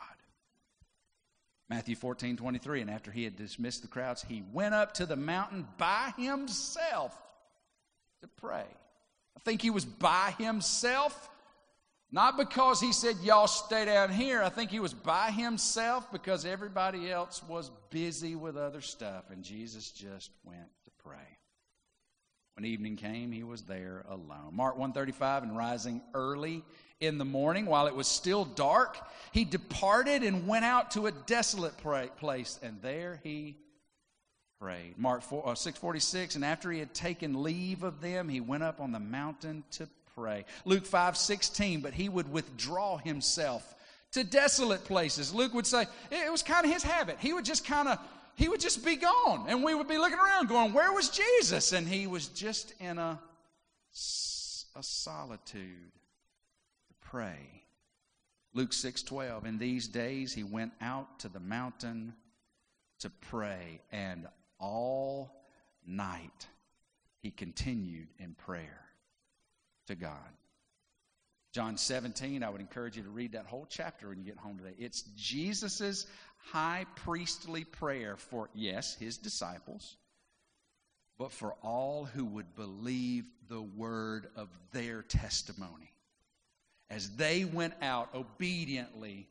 [1.69, 2.81] Matthew 14, 23.
[2.81, 7.15] And after he had dismissed the crowds, he went up to the mountain by himself
[8.21, 8.65] to pray.
[8.65, 11.29] I think he was by himself
[12.11, 14.41] not because he said, Y'all stay down here.
[14.41, 19.43] I think he was by himself because everybody else was busy with other stuff, and
[19.43, 21.36] Jesus just went to pray.
[22.57, 24.49] When evening came, he was there alone.
[24.51, 26.63] Mark 135, and rising early
[26.99, 28.97] in the morning while it was still dark,
[29.31, 33.57] he departed and went out to a desolate place, and there he
[34.59, 34.95] prayed.
[34.97, 38.81] Mark 4, uh, 646, and after he had taken leave of them, he went up
[38.81, 40.43] on the mountain to pray.
[40.65, 43.75] Luke 5 16, but he would withdraw himself
[44.13, 45.31] to desolate places.
[45.31, 47.17] Luke would say it was kind of his habit.
[47.19, 47.99] He would just kind of
[48.37, 51.73] he would just be gone and we would be looking around going where was jesus
[51.73, 53.19] and he was just in a,
[54.75, 55.91] a solitude
[56.87, 57.63] to pray
[58.53, 62.13] luke 6 12 in these days he went out to the mountain
[62.99, 64.27] to pray and
[64.59, 65.31] all
[65.85, 66.47] night
[67.21, 68.85] he continued in prayer
[69.87, 70.36] to God.
[71.57, 74.59] John 17, I would encourage you to read that whole chapter when you get home
[74.59, 74.75] today.
[74.77, 76.05] It's Jesus'
[76.51, 79.97] high priestly prayer for, yes, his disciples,
[81.17, 85.89] but for all who would believe the word of their testimony.
[86.91, 89.27] As they went out obediently,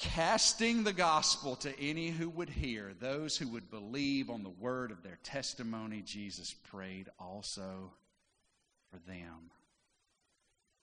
[0.00, 4.90] casting the gospel to any who would hear, those who would believe on the word
[4.90, 7.92] of their testimony, Jesus prayed also
[8.90, 9.52] for them.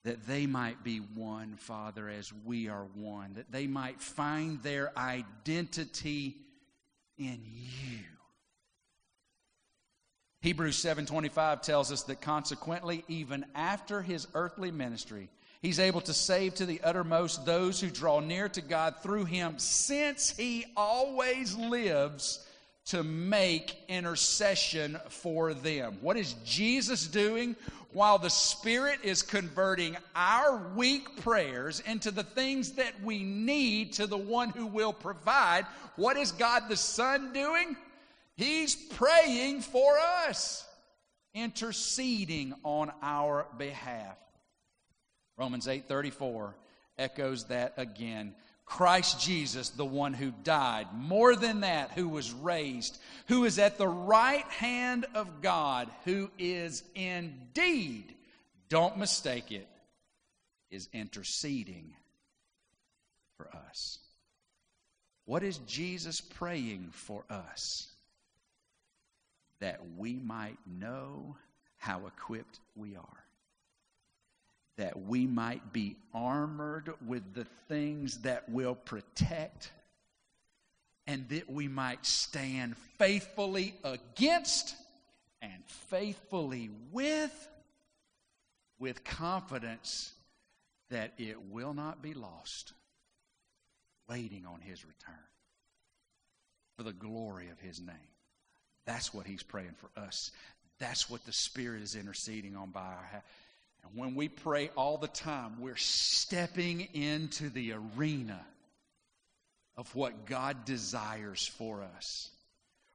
[0.03, 3.33] That they might be one, Father, as we are one.
[3.35, 6.35] That they might find their identity
[7.17, 7.99] in you.
[10.41, 15.29] Hebrews 7:25 tells us that consequently even after his earthly ministry
[15.63, 19.57] He's able to save to the uttermost those who draw near to God through him,
[19.59, 22.45] since he always lives
[22.85, 25.97] to make intercession for them.
[26.01, 27.55] What is Jesus doing?
[27.93, 34.07] While the Spirit is converting our weak prayers into the things that we need to
[34.07, 35.65] the one who will provide,
[35.95, 37.77] what is God the Son doing?
[38.35, 40.65] He's praying for us,
[41.35, 44.17] interceding on our behalf.
[45.37, 46.55] Romans 8:34
[46.97, 48.35] echoes that again.
[48.65, 52.97] Christ Jesus, the one who died, more than that, who was raised,
[53.27, 58.15] who is at the right hand of God, who is indeed,
[58.69, 59.67] don't mistake it,
[60.71, 61.93] is interceding
[63.37, 63.99] for us.
[65.25, 67.87] What is Jesus praying for us?
[69.59, 71.37] That we might know
[71.77, 73.22] how equipped we are
[74.77, 79.71] that we might be armored with the things that will protect
[81.05, 84.75] and that we might stand faithfully against
[85.41, 87.49] and faithfully with
[88.79, 90.13] with confidence
[90.89, 92.73] that it will not be lost
[94.09, 95.15] waiting on his return
[96.75, 97.95] for the glory of his name.
[98.85, 100.31] That's what he's praying for us.
[100.79, 103.23] That's what the spirit is interceding on by our
[103.83, 108.39] and when we pray all the time, we're stepping into the arena
[109.75, 112.29] of what God desires for us.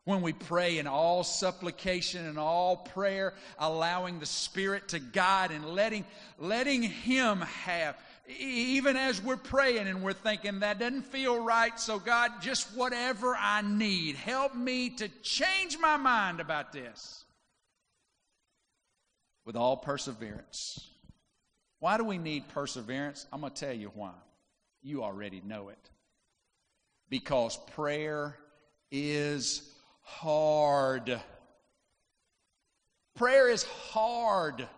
[0.05, 5.67] When we pray in all supplication and all prayer, allowing the Spirit to guide and
[5.67, 6.07] letting,
[6.39, 7.95] letting Him have,
[8.41, 13.37] even as we're praying and we're thinking, that doesn't feel right, so God, just whatever
[13.39, 17.27] I need, help me to change my mind about this
[19.49, 20.79] with all perseverance.
[21.79, 23.25] Why do we need perseverance?
[23.33, 24.13] I'm going to tell you why.
[24.83, 25.79] You already know it.
[27.09, 28.37] Because prayer
[28.93, 29.63] is
[30.03, 31.19] hard.
[33.17, 34.69] Prayer is hard.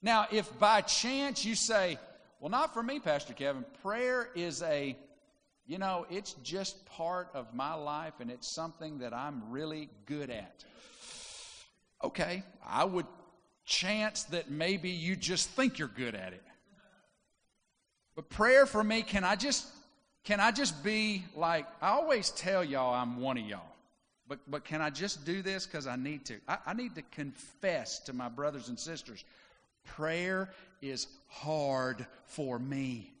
[0.00, 1.98] Now, if by chance you say,
[2.38, 4.96] well, not for me, Pastor Kevin, prayer is a,
[5.66, 10.30] you know, it's just part of my life and it's something that I'm really good
[10.30, 10.64] at.
[12.04, 13.06] Okay, I would
[13.66, 16.42] chance that maybe you just think you're good at it.
[18.14, 19.66] But prayer for me, can I just
[20.24, 23.60] can I just be like I always tell y'all I'm one of y'all.
[24.28, 26.36] But but can I just do this because I need to?
[26.48, 29.24] I, I need to confess to my brothers and sisters.
[29.84, 30.48] Prayer
[30.80, 33.12] is hard for me.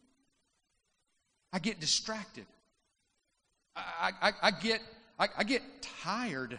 [1.52, 2.46] I get distracted.
[3.76, 4.80] I, I, I get
[5.18, 5.62] I, I get
[6.02, 6.58] tired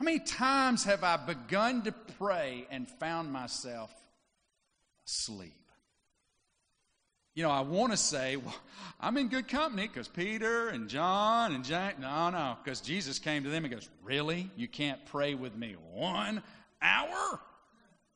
[0.00, 3.94] how many times have I begun to pray and found myself
[5.06, 5.52] asleep?
[7.34, 8.54] You know, I want to say, well,
[8.98, 12.00] I'm in good company because Peter and John and Jack.
[12.00, 14.50] No, no, because Jesus came to them and goes, Really?
[14.56, 16.42] You can't pray with me one
[16.80, 17.38] hour?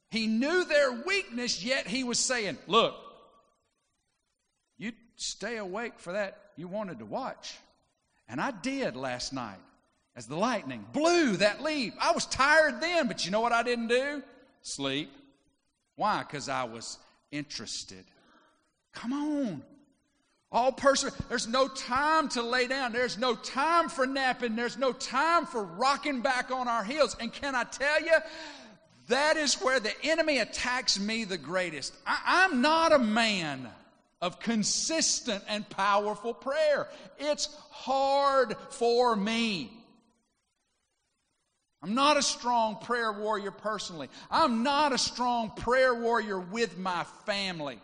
[0.09, 2.95] He knew their weakness, yet he was saying, Look,
[4.78, 7.59] you stay awake for that you wanted to watch.
[8.26, 9.61] And I did last night
[10.17, 11.95] as the lightning blew that leaf.
[12.01, 14.23] I was tired then, but you know what I didn't do?
[14.62, 15.11] Sleep.
[15.97, 16.21] Why?
[16.21, 16.99] Because I was
[17.31, 18.05] interested.
[18.93, 19.62] Come on.
[20.53, 22.93] All person, there's no time to lay down.
[22.93, 24.55] There's no time for napping.
[24.55, 27.17] There's no time for rocking back on our heels.
[27.19, 28.15] And can I tell you,
[29.09, 31.93] that is where the enemy attacks me the greatest.
[32.07, 33.69] I, I'm not a man
[34.23, 36.87] of consistent and powerful prayer.
[37.19, 39.73] It's hard for me.
[41.85, 44.09] I'm not a strong prayer warrior personally.
[44.30, 47.78] I'm not a strong prayer warrior with my family.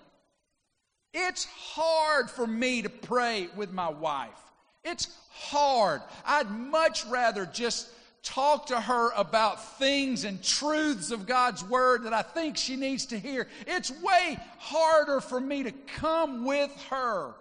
[1.12, 4.40] It's hard for me to pray with my wife.
[4.84, 6.00] It's hard.
[6.24, 7.90] I'd much rather just
[8.22, 13.04] talk to her about things and truths of God's Word that I think she needs
[13.06, 13.48] to hear.
[13.66, 17.34] It's way harder for me to come with her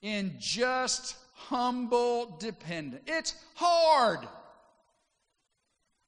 [0.00, 3.04] in just humble dependence.
[3.06, 4.26] It's hard.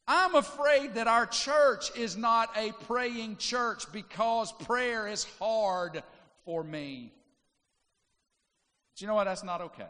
[0.07, 6.03] I'm afraid that our church is not a praying church because prayer is hard
[6.45, 7.11] for me.
[8.93, 9.25] But you know what?
[9.25, 9.89] That's not okay.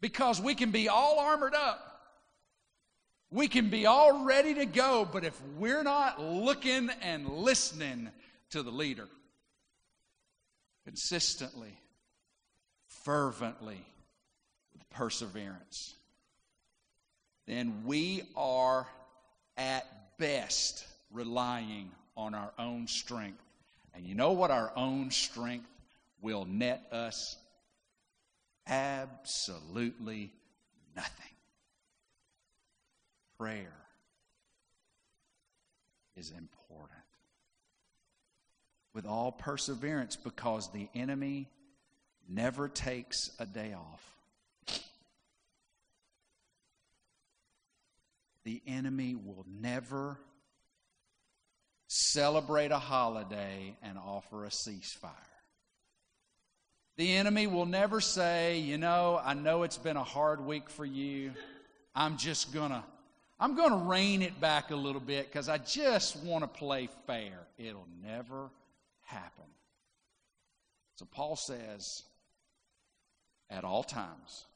[0.00, 1.90] Because we can be all armored up.
[3.30, 8.10] We can be all ready to go, but if we're not looking and listening
[8.50, 9.08] to the leader
[10.84, 11.72] consistently,
[12.86, 13.84] fervently,
[14.72, 15.94] with perseverance,
[17.46, 18.86] then we are
[19.56, 19.86] at
[20.18, 23.42] best relying on our own strength.
[23.94, 25.68] And you know what our own strength
[26.20, 27.36] will net us?
[28.66, 30.32] Absolutely
[30.96, 31.12] nothing.
[33.38, 33.74] Prayer
[36.16, 36.90] is important.
[38.94, 41.48] With all perseverance, because the enemy
[42.28, 44.13] never takes a day off.
[48.44, 50.18] The enemy will never
[51.86, 55.10] celebrate a holiday and offer a ceasefire.
[56.96, 60.84] The enemy will never say, you know, I know it's been a hard week for
[60.84, 61.32] you.
[61.94, 62.84] I'm just going to
[63.40, 66.88] I'm going to rein it back a little bit because I just want to play
[67.06, 67.40] fair.
[67.58, 68.48] It'll never
[69.02, 69.44] happen.
[70.96, 72.04] So Paul says,
[73.50, 74.46] at all times,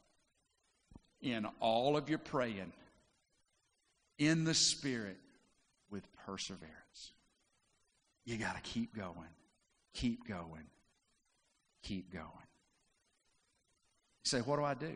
[1.20, 2.72] in all of your praying,
[4.19, 5.16] in the Spirit,
[5.91, 7.12] with perseverance.
[8.25, 9.14] You got to keep going,
[9.95, 10.66] keep going,
[11.83, 12.25] keep going.
[12.25, 14.93] You say, what do I do?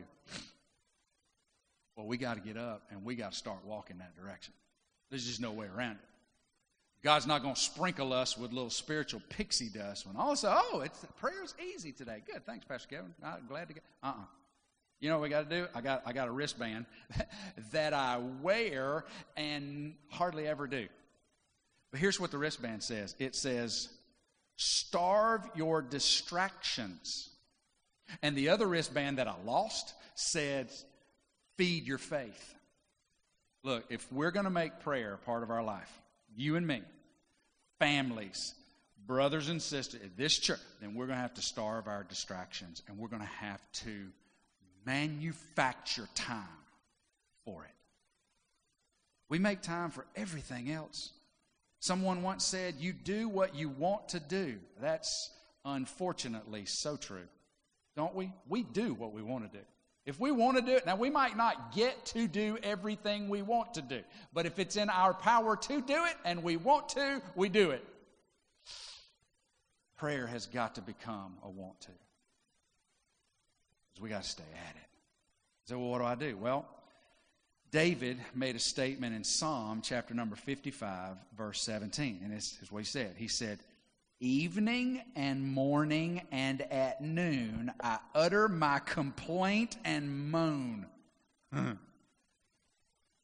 [1.97, 4.55] Well, we got to get up and we got to start walking that direction.
[5.11, 6.09] There's just no way around it.
[7.03, 10.37] God's not going to sprinkle us with little spiritual pixie dust when all of a
[10.37, 12.23] sudden, oh, it's prayer's easy today.
[12.27, 13.13] Good, thanks, Pastor Kevin.
[13.25, 13.83] I'm glad to get.
[14.03, 14.13] Uh-uh.
[15.03, 15.67] You know what we got to do?
[15.75, 16.87] I got I got a wristband
[17.73, 19.05] that I wear
[19.37, 20.87] and hardly ever do.
[21.91, 23.17] But here's what the wristband says.
[23.19, 23.89] It says,
[24.57, 27.29] "Starve your distractions."
[28.23, 30.71] And the other wristband that I lost said,
[31.57, 32.55] feed your faith.
[33.65, 35.91] Look, if we're going to make prayer a part of our life,
[36.37, 36.83] you and me,
[37.79, 38.55] families,
[39.07, 42.99] brothers and sisters, this church, then we're going to have to starve our distractions and
[42.99, 44.09] we're going to have to
[44.85, 46.43] manufacture time
[47.45, 47.71] for it.
[49.29, 51.13] We make time for everything else.
[51.81, 54.57] Someone once said, You do what you want to do.
[54.81, 55.31] That's
[55.65, 57.27] unfortunately so true.
[57.97, 58.33] Don't we?
[58.49, 59.65] We do what we want to do.
[60.05, 63.43] If we want to do it, now we might not get to do everything we
[63.43, 64.01] want to do,
[64.33, 67.71] but if it's in our power to do it and we want to, we do
[67.71, 67.85] it.
[69.97, 71.93] Prayer has got to become a want to.
[74.01, 74.89] We got to stay at it.
[75.65, 76.37] So, well, what do I do?
[76.37, 76.67] Well,
[77.71, 82.81] David made a statement in Psalm chapter number 55, verse 17, and this is what
[82.81, 83.15] he said.
[83.17, 83.61] He said,
[84.21, 90.87] Evening and morning and at noon, I utter my complaint and moan.
[91.53, 91.73] Hmm.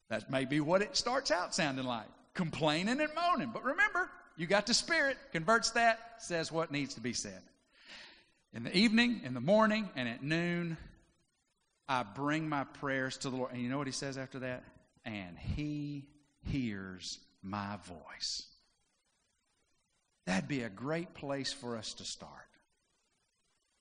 [0.09, 3.51] That may be what it starts out sounding like complaining and moaning.
[3.53, 7.43] But remember, you got the Spirit, converts that, says what needs to be said.
[8.55, 10.79] In the evening, in the morning, and at noon,
[11.89, 13.53] I bring my prayers to the Lord.
[13.53, 14.65] And you know what he says after that?
[15.05, 16.07] And he
[16.45, 18.47] hears my voice.
[20.27, 22.33] That'd be a great place for us to start.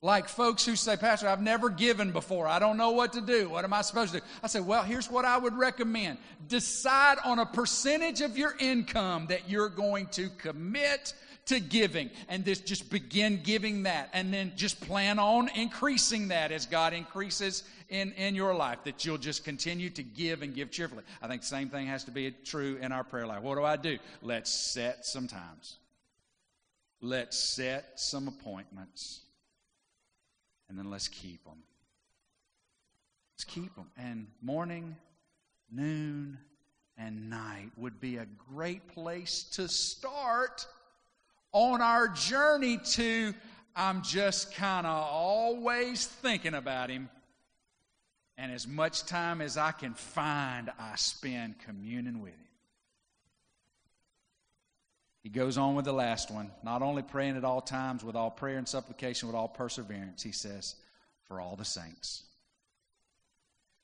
[0.00, 2.46] Like folks who say, Pastor, I've never given before.
[2.46, 3.48] I don't know what to do.
[3.48, 4.24] What am I supposed to do?
[4.44, 6.18] I say, well, here's what I would recommend.
[6.46, 11.14] Decide on a percentage of your income that you're going to commit
[11.48, 16.52] to giving and this just begin giving that and then just plan on increasing that
[16.52, 20.70] as God increases in, in your life that you'll just continue to give and give
[20.70, 21.02] cheerfully.
[21.22, 23.42] I think the same thing has to be true in our prayer life.
[23.42, 23.98] What do I do?
[24.22, 25.76] Let's set some times.
[27.00, 29.20] Let's set some appointments
[30.68, 31.62] and then let's keep them.
[33.34, 33.86] Let's keep them.
[33.96, 34.96] And morning,
[35.70, 36.38] noon,
[36.98, 40.66] and night would be a great place to start
[41.58, 43.34] on our journey to
[43.74, 47.08] I'm just kind of always thinking about him.
[48.36, 52.46] And as much time as I can find, I spend communing with him.
[55.24, 56.52] He goes on with the last one.
[56.62, 60.32] Not only praying at all times with all prayer and supplication, with all perseverance, he
[60.32, 60.76] says,
[61.26, 62.22] for all the saints.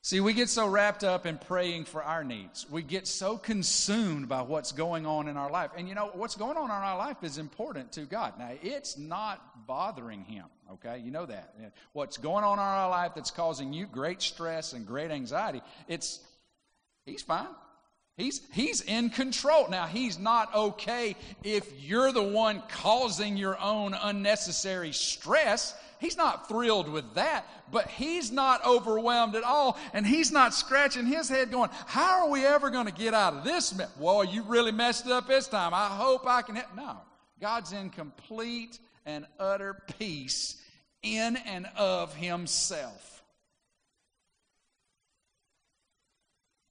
[0.05, 2.69] See, we get so wrapped up in praying for our needs.
[2.69, 5.71] We get so consumed by what's going on in our life.
[5.75, 8.33] And you know, what's going on in our life is important to God.
[8.37, 10.99] Now, it's not bothering Him, okay?
[10.99, 11.55] You know that.
[11.93, 16.19] What's going on in our life that's causing you great stress and great anxiety, it's,
[17.07, 17.47] He's fine.
[18.15, 19.69] He's, he's in control.
[19.69, 25.73] Now, he's not okay if you're the one causing your own unnecessary stress.
[25.99, 29.77] He's not thrilled with that, but he's not overwhelmed at all.
[29.93, 33.33] And he's not scratching his head going, How are we ever going to get out
[33.33, 33.89] of this mess?
[33.99, 35.73] Well, you really messed up this time.
[35.73, 36.55] I hope I can.
[36.55, 36.75] Help.
[36.75, 36.97] No.
[37.39, 40.61] God's in complete and utter peace
[41.03, 43.23] in and of himself.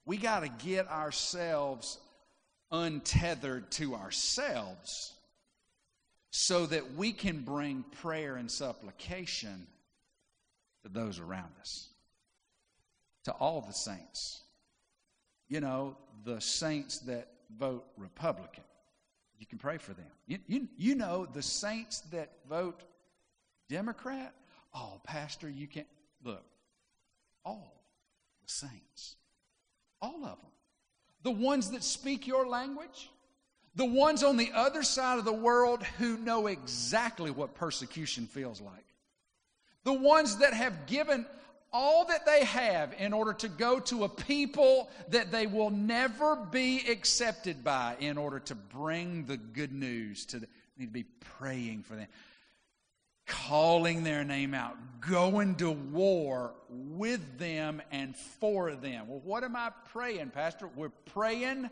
[0.05, 1.97] We got to get ourselves
[2.71, 5.14] untethered to ourselves
[6.37, 9.65] so that we can bring prayer and supplication
[10.83, 11.87] to those around us,
[13.23, 14.41] to all the saints.
[15.47, 18.65] You know, the saints that vote Republican.
[19.39, 20.11] You can pray for them.
[20.27, 22.81] You, you, you know, the saints that vote
[23.69, 24.33] Democrat.
[24.73, 25.87] Oh, Pastor, you can't.
[26.21, 26.43] Look,
[27.45, 27.81] all
[28.45, 29.15] the saints,
[30.01, 30.51] all of them.
[31.23, 33.09] The ones that speak your language,
[33.75, 38.61] the ones on the other side of the world who know exactly what persecution feels
[38.61, 38.85] like,
[39.83, 41.25] the ones that have given
[41.73, 46.37] all that they have in order to go to a people that they will never
[46.37, 50.49] be accepted by in order to bring the good news to them.
[50.77, 51.05] need to be
[51.37, 52.07] praying for them
[53.27, 59.07] calling their name out, going to war with them and for them.
[59.07, 60.69] Well, what am I praying, Pastor?
[60.75, 61.69] We're praying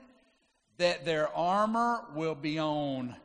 [0.78, 3.16] that their armor will be on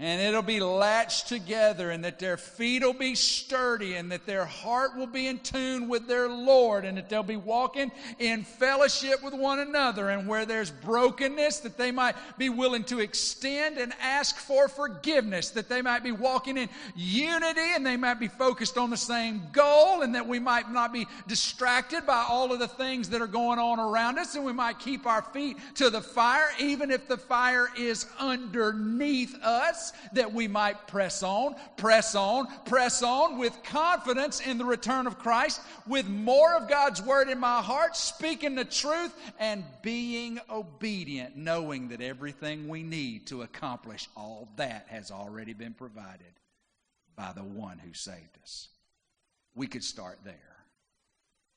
[0.00, 4.46] and it'll be latched together, and that their feet will be sturdy, and that their
[4.46, 9.22] heart will be in tune with their Lord, and that they'll be walking in fellowship
[9.22, 10.08] with one another.
[10.08, 15.50] And where there's brokenness, that they might be willing to extend and ask for forgiveness,
[15.50, 19.42] that they might be walking in unity, and they might be focused on the same
[19.52, 23.26] goal, and that we might not be distracted by all of the things that are
[23.26, 27.06] going on around us, and we might keep our feet to the fire, even if
[27.06, 29.36] the fire is underneath
[30.12, 35.18] that we might press on, press on, press on with confidence in the return of
[35.18, 41.36] Christ, with more of God's word in my heart, speaking the truth and being obedient,
[41.36, 46.26] knowing that everything we need to accomplish all that has already been provided
[47.16, 48.68] by the one who saved us.
[49.54, 50.34] We could start there,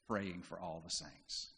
[0.08, 1.50] praying for all the saints.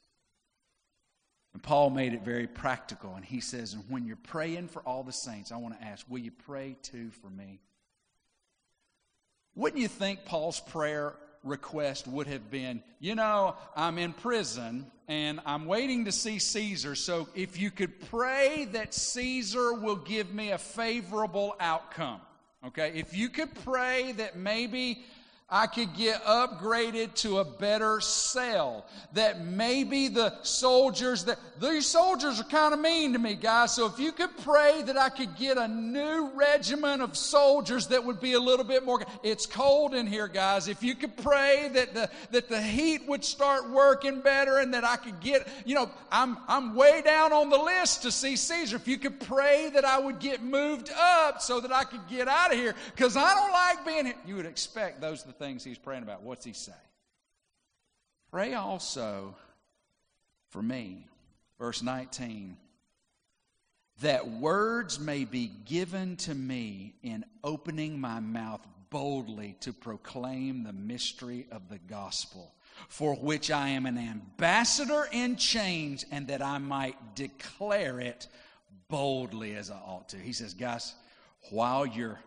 [1.55, 5.03] And Paul made it very practical, and he says, And when you're praying for all
[5.03, 7.61] the saints, I want to ask, will you pray too for me?
[9.55, 15.39] Wouldn't you think Paul's prayer request would have been, You know, I'm in prison and
[15.45, 20.51] I'm waiting to see Caesar, so if you could pray that Caesar will give me
[20.51, 22.19] a favorable outcome.
[22.67, 25.05] Okay, if you could pray that maybe
[25.47, 28.87] I could get upgraded to a better cell.
[29.13, 33.75] That maybe the soldiers that these soldiers are kind of mean to me, guys.
[33.75, 38.03] So if you could pray that I could get a new regiment of soldiers that
[38.03, 39.03] would be a little bit more.
[39.21, 40.67] It's cold in here, guys.
[40.67, 44.83] If you could pray that the that the heat would start working better and that
[44.83, 48.77] I could get, you know, I'm I'm way down on the list to see Caesar.
[48.77, 52.27] If you could pray that I would get moved up so that I could get
[52.27, 54.15] out of here because I don't like being here.
[54.25, 56.23] You would expect those things he's praying about.
[56.23, 56.71] What's he say?
[58.31, 59.35] Pray also
[60.49, 61.07] for me.
[61.57, 62.57] Verse 19
[64.01, 68.59] that words may be given to me in opening my mouth
[68.89, 72.53] boldly to proclaim the mystery of the gospel,
[72.89, 78.27] for which I am an ambassador in chains, and that I might declare it
[78.89, 80.17] boldly as I ought to.
[80.17, 80.93] He says, guys,
[81.49, 82.19] while you're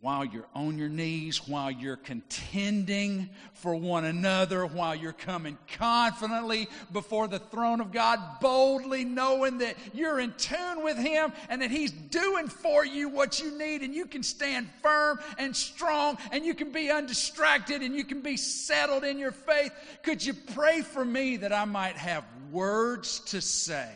[0.00, 6.68] while you're on your knees, while you're contending for one another, while you're coming confidently
[6.90, 11.70] before the throne of God, boldly knowing that you're in tune with Him and that
[11.70, 16.46] He's doing for you what you need, and you can stand firm and strong, and
[16.46, 19.72] you can be undistracted, and you can be settled in your faith.
[20.02, 23.90] Could you pray for me that I might have words to say?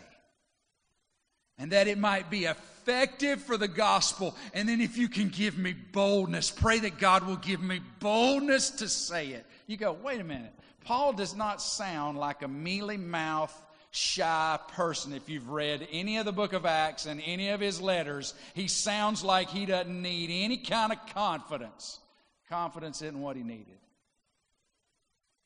[1.57, 4.37] And that it might be a effective for the gospel.
[4.53, 8.71] And then if you can give me boldness, pray that God will give me boldness
[8.71, 9.47] to say it.
[9.67, 10.53] You go, wait a minute.
[10.85, 13.55] Paul does not sound like a mealy mouth,
[13.91, 15.15] shy person.
[15.15, 18.69] If you've read any of the book of Acts and any of his letters, he
[18.69, 22.01] sounds like he doesn't need any kind of confidence.
[22.51, 23.79] Confidence isn't what he needed.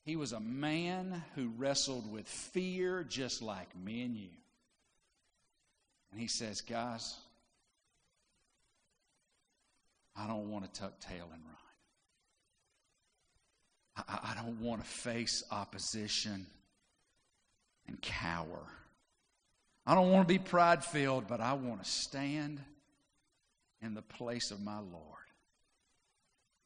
[0.04, 4.30] He was a man who wrestled with fear just like me and you.
[6.10, 7.14] And he says, Guys,
[10.18, 11.54] I don't want to tuck tail and run.
[14.08, 16.46] I, I don't want to face opposition
[17.86, 18.64] and cower.
[19.86, 22.60] I don't want to be pride filled, but I want to stand
[23.80, 24.92] in the place of my Lord.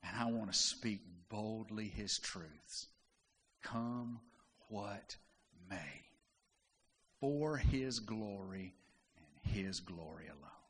[0.03, 2.88] And I want to speak boldly his truths.
[3.62, 4.20] Come
[4.68, 5.16] what
[5.70, 5.76] may.
[7.20, 8.74] For his glory
[9.16, 10.62] and his glory alone.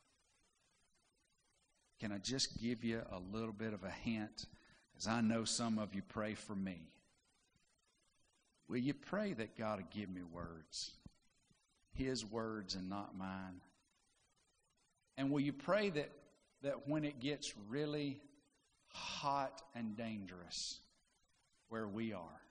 [2.03, 4.47] Can I just give you a little bit of a hint?
[4.93, 6.81] Because I know some of you pray for me.
[8.67, 10.91] Will you pray that God will give me words?
[11.95, 13.61] His words and not mine.
[15.17, 16.11] And will you pray that
[16.65, 18.21] that when it gets really
[18.89, 20.81] hot and dangerous
[21.69, 22.43] where we are,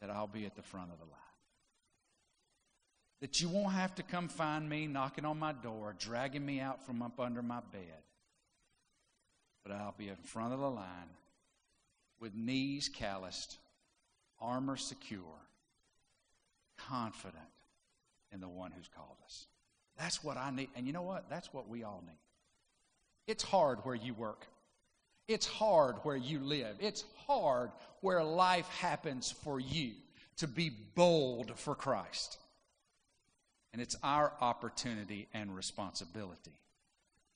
[0.00, 1.27] that I'll be at the front of the line.
[3.20, 6.84] That you won't have to come find me knocking on my door, dragging me out
[6.86, 8.02] from up under my bed.
[9.64, 11.10] But I'll be in front of the line
[12.20, 13.56] with knees calloused,
[14.40, 15.20] armor secure,
[16.76, 17.42] confident
[18.32, 19.46] in the one who's called us.
[19.98, 20.68] That's what I need.
[20.76, 21.28] And you know what?
[21.28, 22.18] That's what we all need.
[23.26, 24.46] It's hard where you work.
[25.26, 26.76] It's hard where you live.
[26.80, 29.92] It's hard where life happens for you
[30.38, 32.38] to be bold for Christ.
[33.72, 36.58] And it's our opportunity and responsibility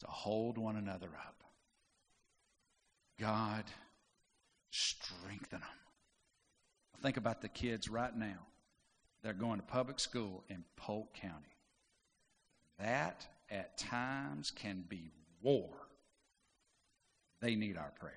[0.01, 1.43] to hold one another up.
[3.21, 3.65] God,
[4.71, 5.69] strengthen them.
[7.03, 8.47] Think about the kids right now.
[9.23, 11.57] They're going to public school in Polk County.
[12.79, 15.11] That at times can be
[15.43, 15.71] war.
[17.41, 18.15] They need our prayer.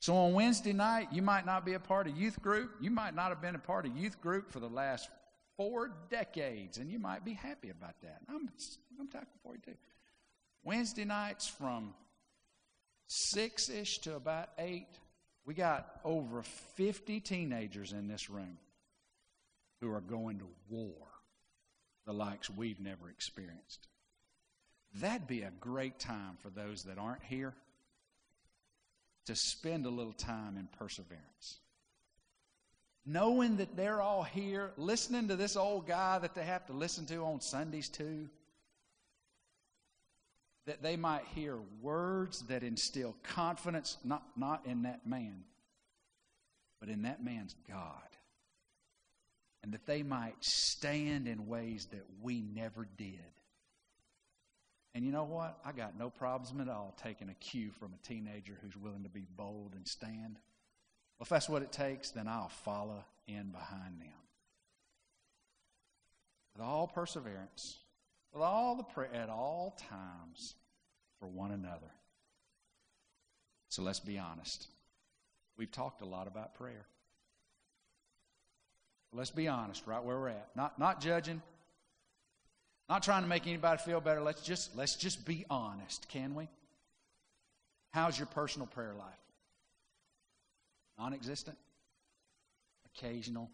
[0.00, 2.70] So on Wednesday night, you might not be a part of youth group.
[2.80, 5.08] You might not have been a part of youth group for the last
[5.56, 8.20] four decades, and you might be happy about that.
[8.28, 8.48] I'm,
[8.98, 9.78] I'm talking for you too.
[10.62, 11.94] Wednesday nights from
[13.06, 14.88] six ish to about eight,
[15.44, 16.42] we got over
[16.76, 18.58] 50 teenagers in this room
[19.80, 20.94] who are going to war
[22.06, 23.88] the likes we've never experienced.
[24.94, 27.54] That'd be a great time for those that aren't here
[29.26, 31.58] to spend a little time in perseverance.
[33.06, 37.04] Knowing that they're all here, listening to this old guy that they have to listen
[37.04, 38.28] to on Sundays too,
[40.66, 45.44] that they might hear words that instill confidence, not, not in that man,
[46.80, 47.88] but in that man's God.
[49.62, 53.18] And that they might stand in ways that we never did.
[54.94, 55.58] And you know what?
[55.64, 59.08] I got no problems at all taking a cue from a teenager who's willing to
[59.08, 60.38] be bold and stand.
[61.24, 64.12] If that's what it takes, then I'll follow in behind them.
[66.52, 67.78] With all perseverance,
[68.34, 70.54] with all the prayer at all times
[71.18, 71.90] for one another.
[73.70, 74.66] So let's be honest.
[75.56, 76.84] We've talked a lot about prayer.
[79.10, 80.50] Let's be honest, right where we're at.
[80.54, 81.40] Not, not judging,
[82.86, 84.20] not trying to make anybody feel better.
[84.20, 86.50] Let's just, let's just be honest, can we?
[87.92, 89.23] How's your personal prayer life?
[90.98, 91.56] Non existent?
[92.94, 93.50] Occasional?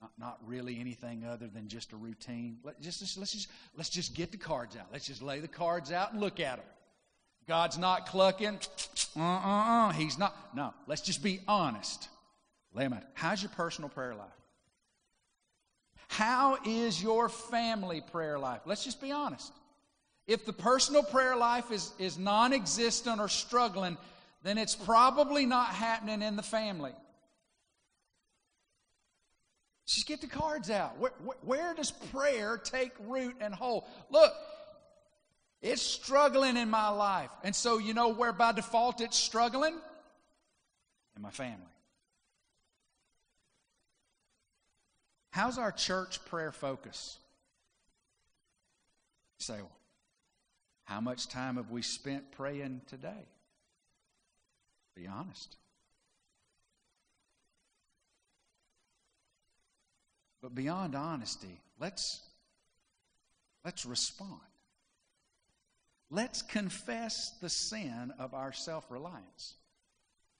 [0.00, 2.58] Not, not really anything other than just a routine.
[2.62, 4.86] Let, just, just, let's, just, let's just get the cards out.
[4.92, 6.66] Let's just lay the cards out and look at them.
[7.48, 8.58] God's not clucking.
[9.16, 9.92] Uh uh uh.
[9.92, 10.36] He's not.
[10.54, 12.08] No, let's just be honest.
[12.74, 13.04] Lay them out.
[13.14, 14.28] How's your personal prayer life?
[16.08, 18.60] How is your family prayer life?
[18.66, 19.52] Let's just be honest.
[20.26, 23.96] If the personal prayer life is, is non existent or struggling,
[24.46, 26.92] then it's probably not happening in the family.
[29.86, 30.98] Just get the cards out.
[30.98, 33.84] Where, where, does prayer take root and hold?
[34.08, 34.32] Look,
[35.62, 37.30] it's struggling in my life.
[37.42, 39.76] And so, you know where by default it's struggling?
[41.16, 41.58] In my family.
[45.30, 47.18] How's our church prayer focus?
[49.38, 49.70] You say, well,
[50.84, 53.26] how much time have we spent praying today?
[54.96, 55.56] Be honest.
[60.42, 62.22] But beyond honesty, let's,
[63.64, 64.40] let's respond.
[66.10, 69.54] Let's confess the sin of our self reliance.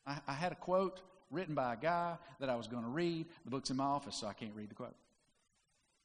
[0.06, 1.00] I, I, had a quote
[1.30, 3.26] written by a guy that I was going to read.
[3.44, 4.94] The book's in my office, so I can't read the quote.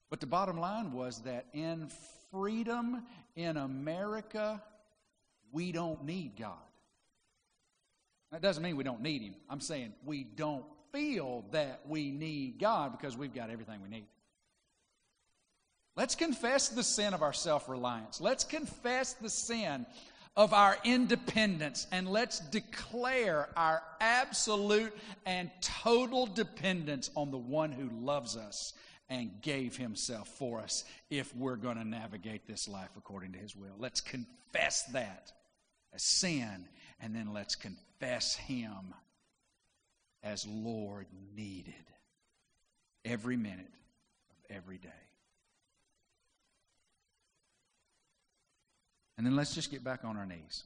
[0.09, 1.89] But the bottom line was that in
[2.31, 3.03] freedom
[3.35, 4.61] in America,
[5.51, 6.57] we don't need God.
[8.31, 9.35] That doesn't mean we don't need Him.
[9.49, 14.05] I'm saying we don't feel that we need God because we've got everything we need.
[15.95, 18.21] Let's confess the sin of our self reliance.
[18.21, 19.85] Let's confess the sin
[20.37, 24.93] of our independence and let's declare our absolute
[25.25, 28.73] and total dependence on the one who loves us
[29.09, 33.57] and gave himself for us if we're going to navigate this life according to his
[33.57, 33.75] will.
[33.77, 35.33] Let's confess that
[35.93, 36.67] as sin
[36.99, 38.93] and then let's confess him
[40.23, 41.73] as Lord needed
[43.03, 43.71] every minute
[44.29, 44.89] of every day.
[49.17, 50.63] And then let's just get back on our knees.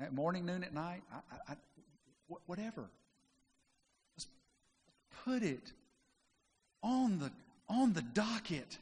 [0.00, 1.56] At morning, noon, at night, I, I, I,
[2.46, 2.88] whatever.
[4.16, 4.26] Let's
[5.24, 5.72] put it
[6.82, 7.30] on the,
[7.68, 8.78] on the docket.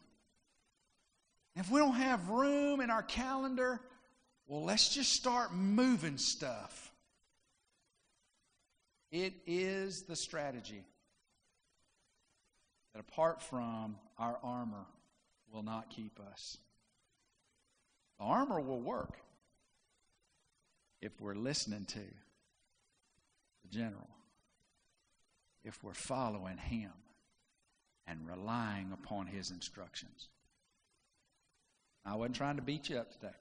[1.55, 3.81] If we don't have room in our calendar,
[4.47, 6.93] well, let's just start moving stuff.
[9.11, 10.85] It is the strategy
[12.93, 14.87] that apart from our armor
[15.53, 16.59] will not keep us.
[18.19, 19.19] The armor will work
[21.03, 24.09] if we're listening to the general,
[25.65, 26.93] if we're following him
[28.07, 30.29] and relying upon his instructions.
[32.05, 33.35] I wasn't trying to beat you up today.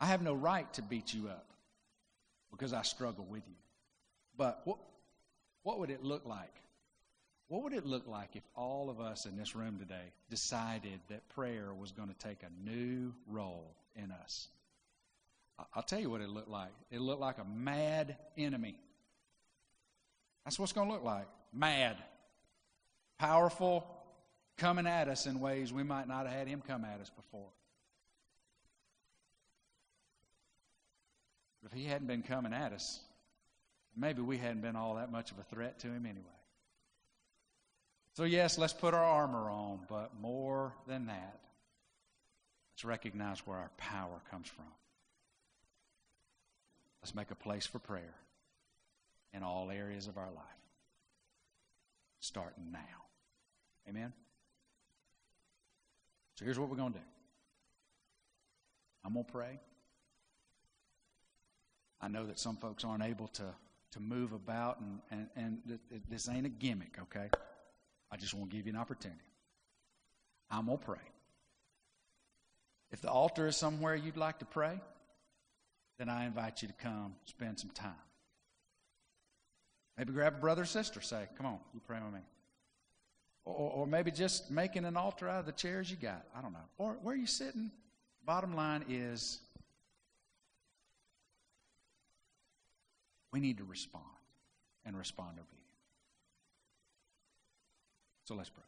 [0.00, 1.46] I have no right to beat you up
[2.50, 3.54] because I struggle with you.
[4.36, 4.78] But what,
[5.62, 6.52] what would it look like?
[7.48, 11.28] What would it look like if all of us in this room today decided that
[11.30, 14.48] prayer was going to take a new role in us?
[15.74, 16.72] I'll tell you what it looked like.
[16.90, 18.76] It looked like a mad enemy.
[20.44, 21.26] That's what's going to look like.
[21.52, 21.96] Mad.
[23.18, 23.86] Powerful,
[24.56, 27.48] coming at us in ways we might not have had him come at us before.
[31.64, 33.00] But if he hadn't been coming at us,
[33.96, 36.26] maybe we hadn't been all that much of a threat to him anyway.
[38.12, 41.40] So, yes, let's put our armor on, but more than that,
[42.74, 44.66] let's recognize where our power comes from.
[47.02, 48.14] Let's make a place for prayer
[49.32, 50.44] in all areas of our life,
[52.20, 52.78] starting now.
[53.88, 54.12] Amen?
[56.36, 57.04] So here's what we're going to do
[59.02, 59.60] I'm going to pray.
[62.04, 63.44] I know that some folks aren't able to,
[63.92, 64.78] to move about,
[65.10, 65.80] and, and, and
[66.10, 67.30] this ain't a gimmick, okay?
[68.12, 69.20] I just want to give you an opportunity.
[70.50, 70.98] I'm going to pray.
[72.92, 74.78] If the altar is somewhere you'd like to pray,
[75.98, 77.94] then I invite you to come spend some time.
[79.96, 82.20] Maybe grab a brother or sister, say, Come on, you pray with me.
[83.46, 86.22] Or, or maybe just making an altar out of the chairs you got.
[86.36, 86.68] I don't know.
[86.76, 87.70] Or where you sitting?
[88.26, 89.40] Bottom line is
[93.34, 94.04] we need to respond
[94.86, 95.58] and respond obediently.
[98.22, 98.62] So let's pray.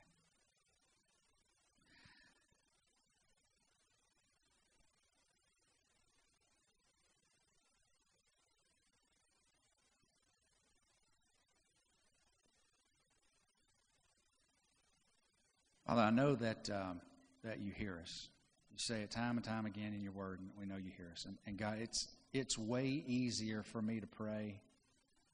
[15.86, 17.00] Father, I know that, um,
[17.44, 18.30] that you hear us.
[18.72, 21.06] You say it time and time again in your word, and we know you hear
[21.12, 21.24] us.
[21.24, 22.08] And, and God, it's,
[22.39, 24.61] it's way easier for me to pray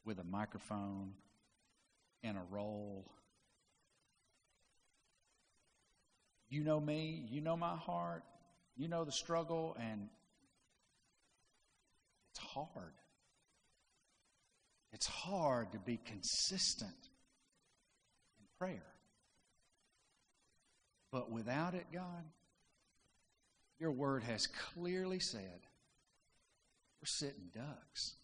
[0.05, 1.13] with a microphone
[2.23, 3.11] and a roll.
[6.49, 8.23] You know me, you know my heart,
[8.77, 10.09] you know the struggle, and
[12.31, 12.93] it's hard.
[14.93, 16.91] It's hard to be consistent
[18.39, 18.85] in prayer.
[21.11, 22.25] But without it, God,
[23.79, 25.61] your word has clearly said
[27.03, 28.15] we're sitting ducks.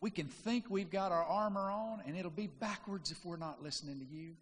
[0.00, 3.64] We can think we've got our armor on, and it'll be backwards if we're not
[3.64, 4.34] listening to you.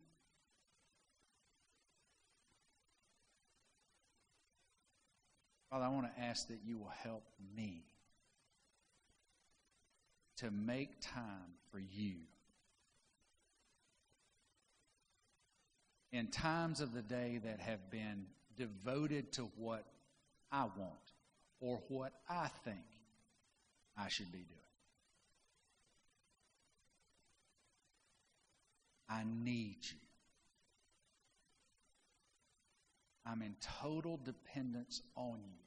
[5.71, 7.25] Father, I want to ask that you will help
[7.57, 7.85] me
[10.37, 12.17] to make time for you
[16.13, 18.27] in times of the day that have been
[18.59, 19.87] devoted to what
[20.53, 21.14] I want
[21.65, 22.85] or what I think
[23.97, 24.51] I should be doing.
[29.09, 29.97] I need you.
[33.27, 35.65] I'm in total dependence on you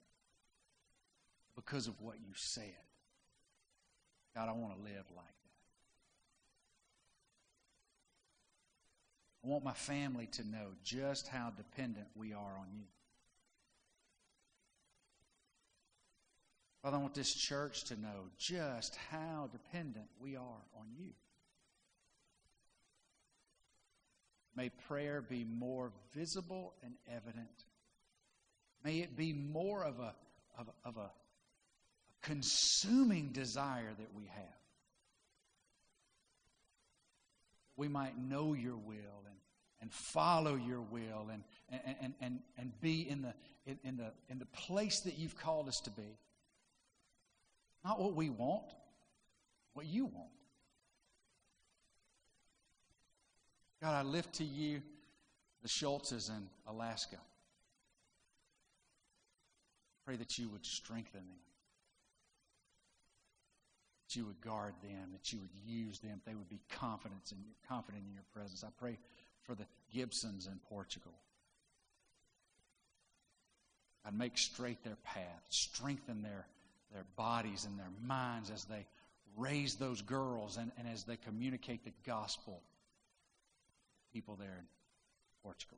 [1.56, 2.76] because of what you said.
[4.36, 5.34] God, I want to live like that.
[9.44, 12.86] I want my family to know just how dependent we are on you.
[16.88, 21.10] Father, I want this church to know just how dependent we are on you.
[24.56, 27.66] May prayer be more visible and evident.
[28.86, 30.16] May it be more of a,
[30.58, 31.12] of, of a, a
[32.22, 34.62] consuming desire that we have.
[37.76, 39.36] We might know your will and
[39.80, 43.34] and follow your will and, and, and, and, and be in the,
[43.68, 46.18] in, in, the, in the place that you've called us to be.
[47.84, 48.74] Not what we want,
[49.74, 50.30] what you want.
[53.82, 54.82] God, I lift to you
[55.62, 57.18] the Schultzes in Alaska.
[60.06, 61.40] Pray that you would strengthen them,
[64.08, 67.38] that you would guard them, that you would use them, they would be confident in,
[67.44, 68.64] your, confident in your presence.
[68.64, 68.98] I pray
[69.44, 71.14] for the Gibsons in Portugal.
[74.06, 76.46] God, make straight their path, strengthen their,
[76.94, 78.86] their bodies and their minds as they
[79.36, 82.62] raise those girls and, and as they communicate the gospel
[84.14, 84.66] people there in
[85.44, 85.78] Portugal.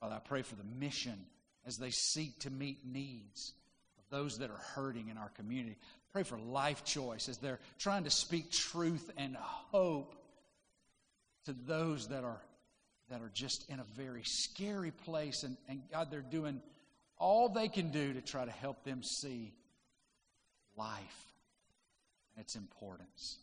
[0.00, 1.18] Father, I pray for the mission
[1.66, 3.52] as they seek to meet needs
[3.98, 5.76] of those that are hurting in our community.
[6.12, 10.14] Pray for life choice as they're trying to speak truth and hope
[11.46, 12.40] to those that are
[13.10, 16.60] that are just in a very scary place and, and God they're doing
[17.18, 19.52] all they can do to try to help them see
[20.76, 21.26] life
[22.34, 23.38] and its importance.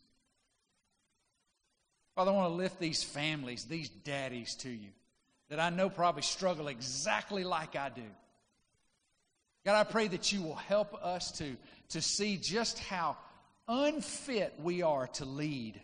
[2.16, 4.90] Father, I want to lift these families, these daddies to you
[5.50, 8.02] that I know probably struggle exactly like I do.
[9.66, 11.58] God, I pray that you will help us to,
[11.90, 13.18] to see just how
[13.68, 15.82] unfit we are to lead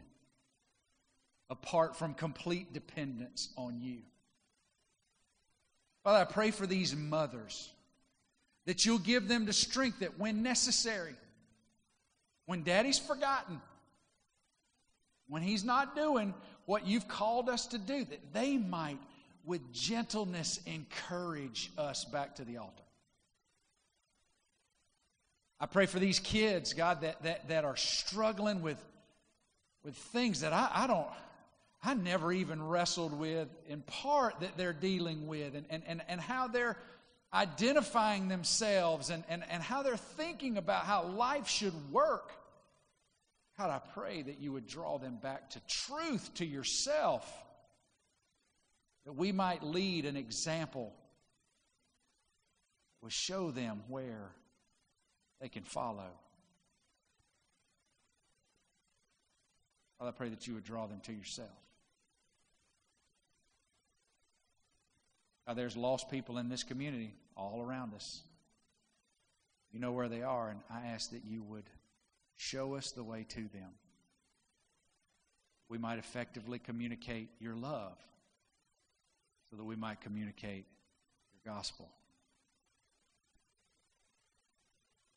[1.49, 3.97] apart from complete dependence on you.
[6.03, 7.69] Father, I pray for these mothers
[8.65, 11.15] that you'll give them the strength that when necessary,
[12.45, 13.61] when daddy's forgotten,
[15.27, 16.33] when he's not doing
[16.65, 18.99] what you've called us to do, that they might
[19.45, 22.83] with gentleness encourage us back to the altar.
[25.59, 28.83] I pray for these kids, God, that, that, that are struggling with,
[29.83, 31.07] with things that I, I don't,
[31.83, 36.19] I never even wrestled with, in part that they're dealing with, and, and, and, and
[36.19, 36.77] how they're
[37.33, 42.31] identifying themselves and, and, and how they're thinking about how life should work.
[43.57, 47.31] God, I pray that you would draw them back to truth, to yourself
[49.05, 50.93] that we might lead an example
[53.01, 54.31] will show them where
[55.39, 56.11] they can follow.
[59.97, 61.49] Father, I pray that you would draw them to yourself.
[65.53, 68.21] There's lost people in this community all around us.
[69.71, 71.69] You know where they are, and I ask that you would
[72.35, 73.71] show us the way to them.
[75.69, 77.97] We might effectively communicate your love
[79.49, 80.65] so that we might communicate
[81.33, 81.89] your gospel.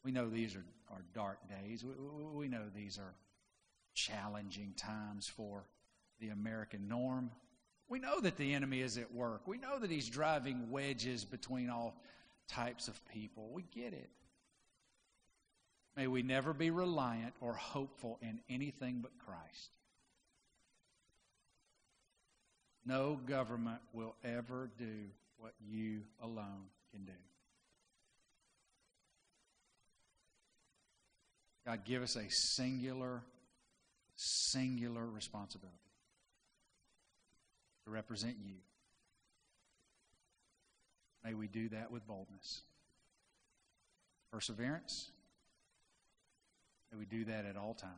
[0.05, 1.83] We know these are, are dark days.
[1.85, 1.93] We,
[2.33, 3.15] we know these are
[3.95, 5.65] challenging times for
[6.21, 7.31] the American norm.
[7.89, 9.47] We know that the enemy is at work.
[9.47, 11.95] We know that he's driving wedges between all
[12.49, 13.51] types of people.
[13.53, 14.11] We get it.
[15.97, 19.71] May we never be reliant or hopeful in anything but Christ.
[22.87, 25.07] No government will ever do
[25.39, 27.13] what you alone can do.
[31.67, 33.23] God, give us a singular,
[34.17, 35.84] singular responsibility
[37.85, 38.55] to represent you.
[41.25, 42.63] May we do that with boldness.
[44.31, 45.11] Perseverance.
[46.93, 47.93] May we do that at all times.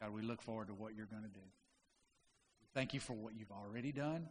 [0.00, 1.44] God, we look forward to what you're going to do.
[2.74, 4.28] Thank you for what you've already done.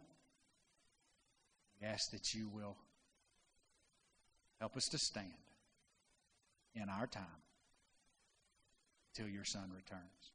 [1.80, 2.76] We ask that you will
[4.60, 5.32] help us to stand
[6.74, 7.24] in our time
[9.14, 10.33] till your Son returns.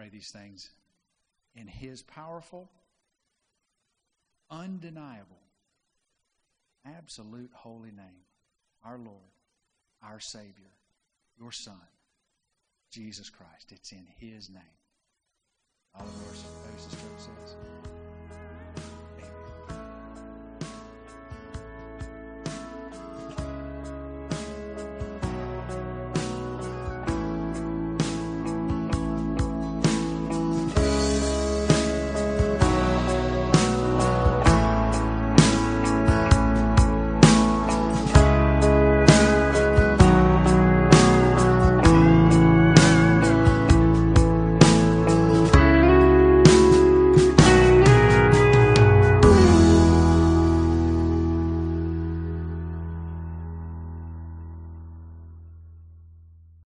[0.00, 0.70] Pray these things
[1.54, 2.70] in His powerful,
[4.50, 5.42] undeniable,
[6.86, 8.24] absolute holy name,
[8.82, 9.34] our Lord,
[10.02, 10.72] our Savior,
[11.38, 11.74] your Son,
[12.90, 13.72] Jesus Christ.
[13.72, 14.62] It's in His name.
[15.94, 17.56] All of our Church says.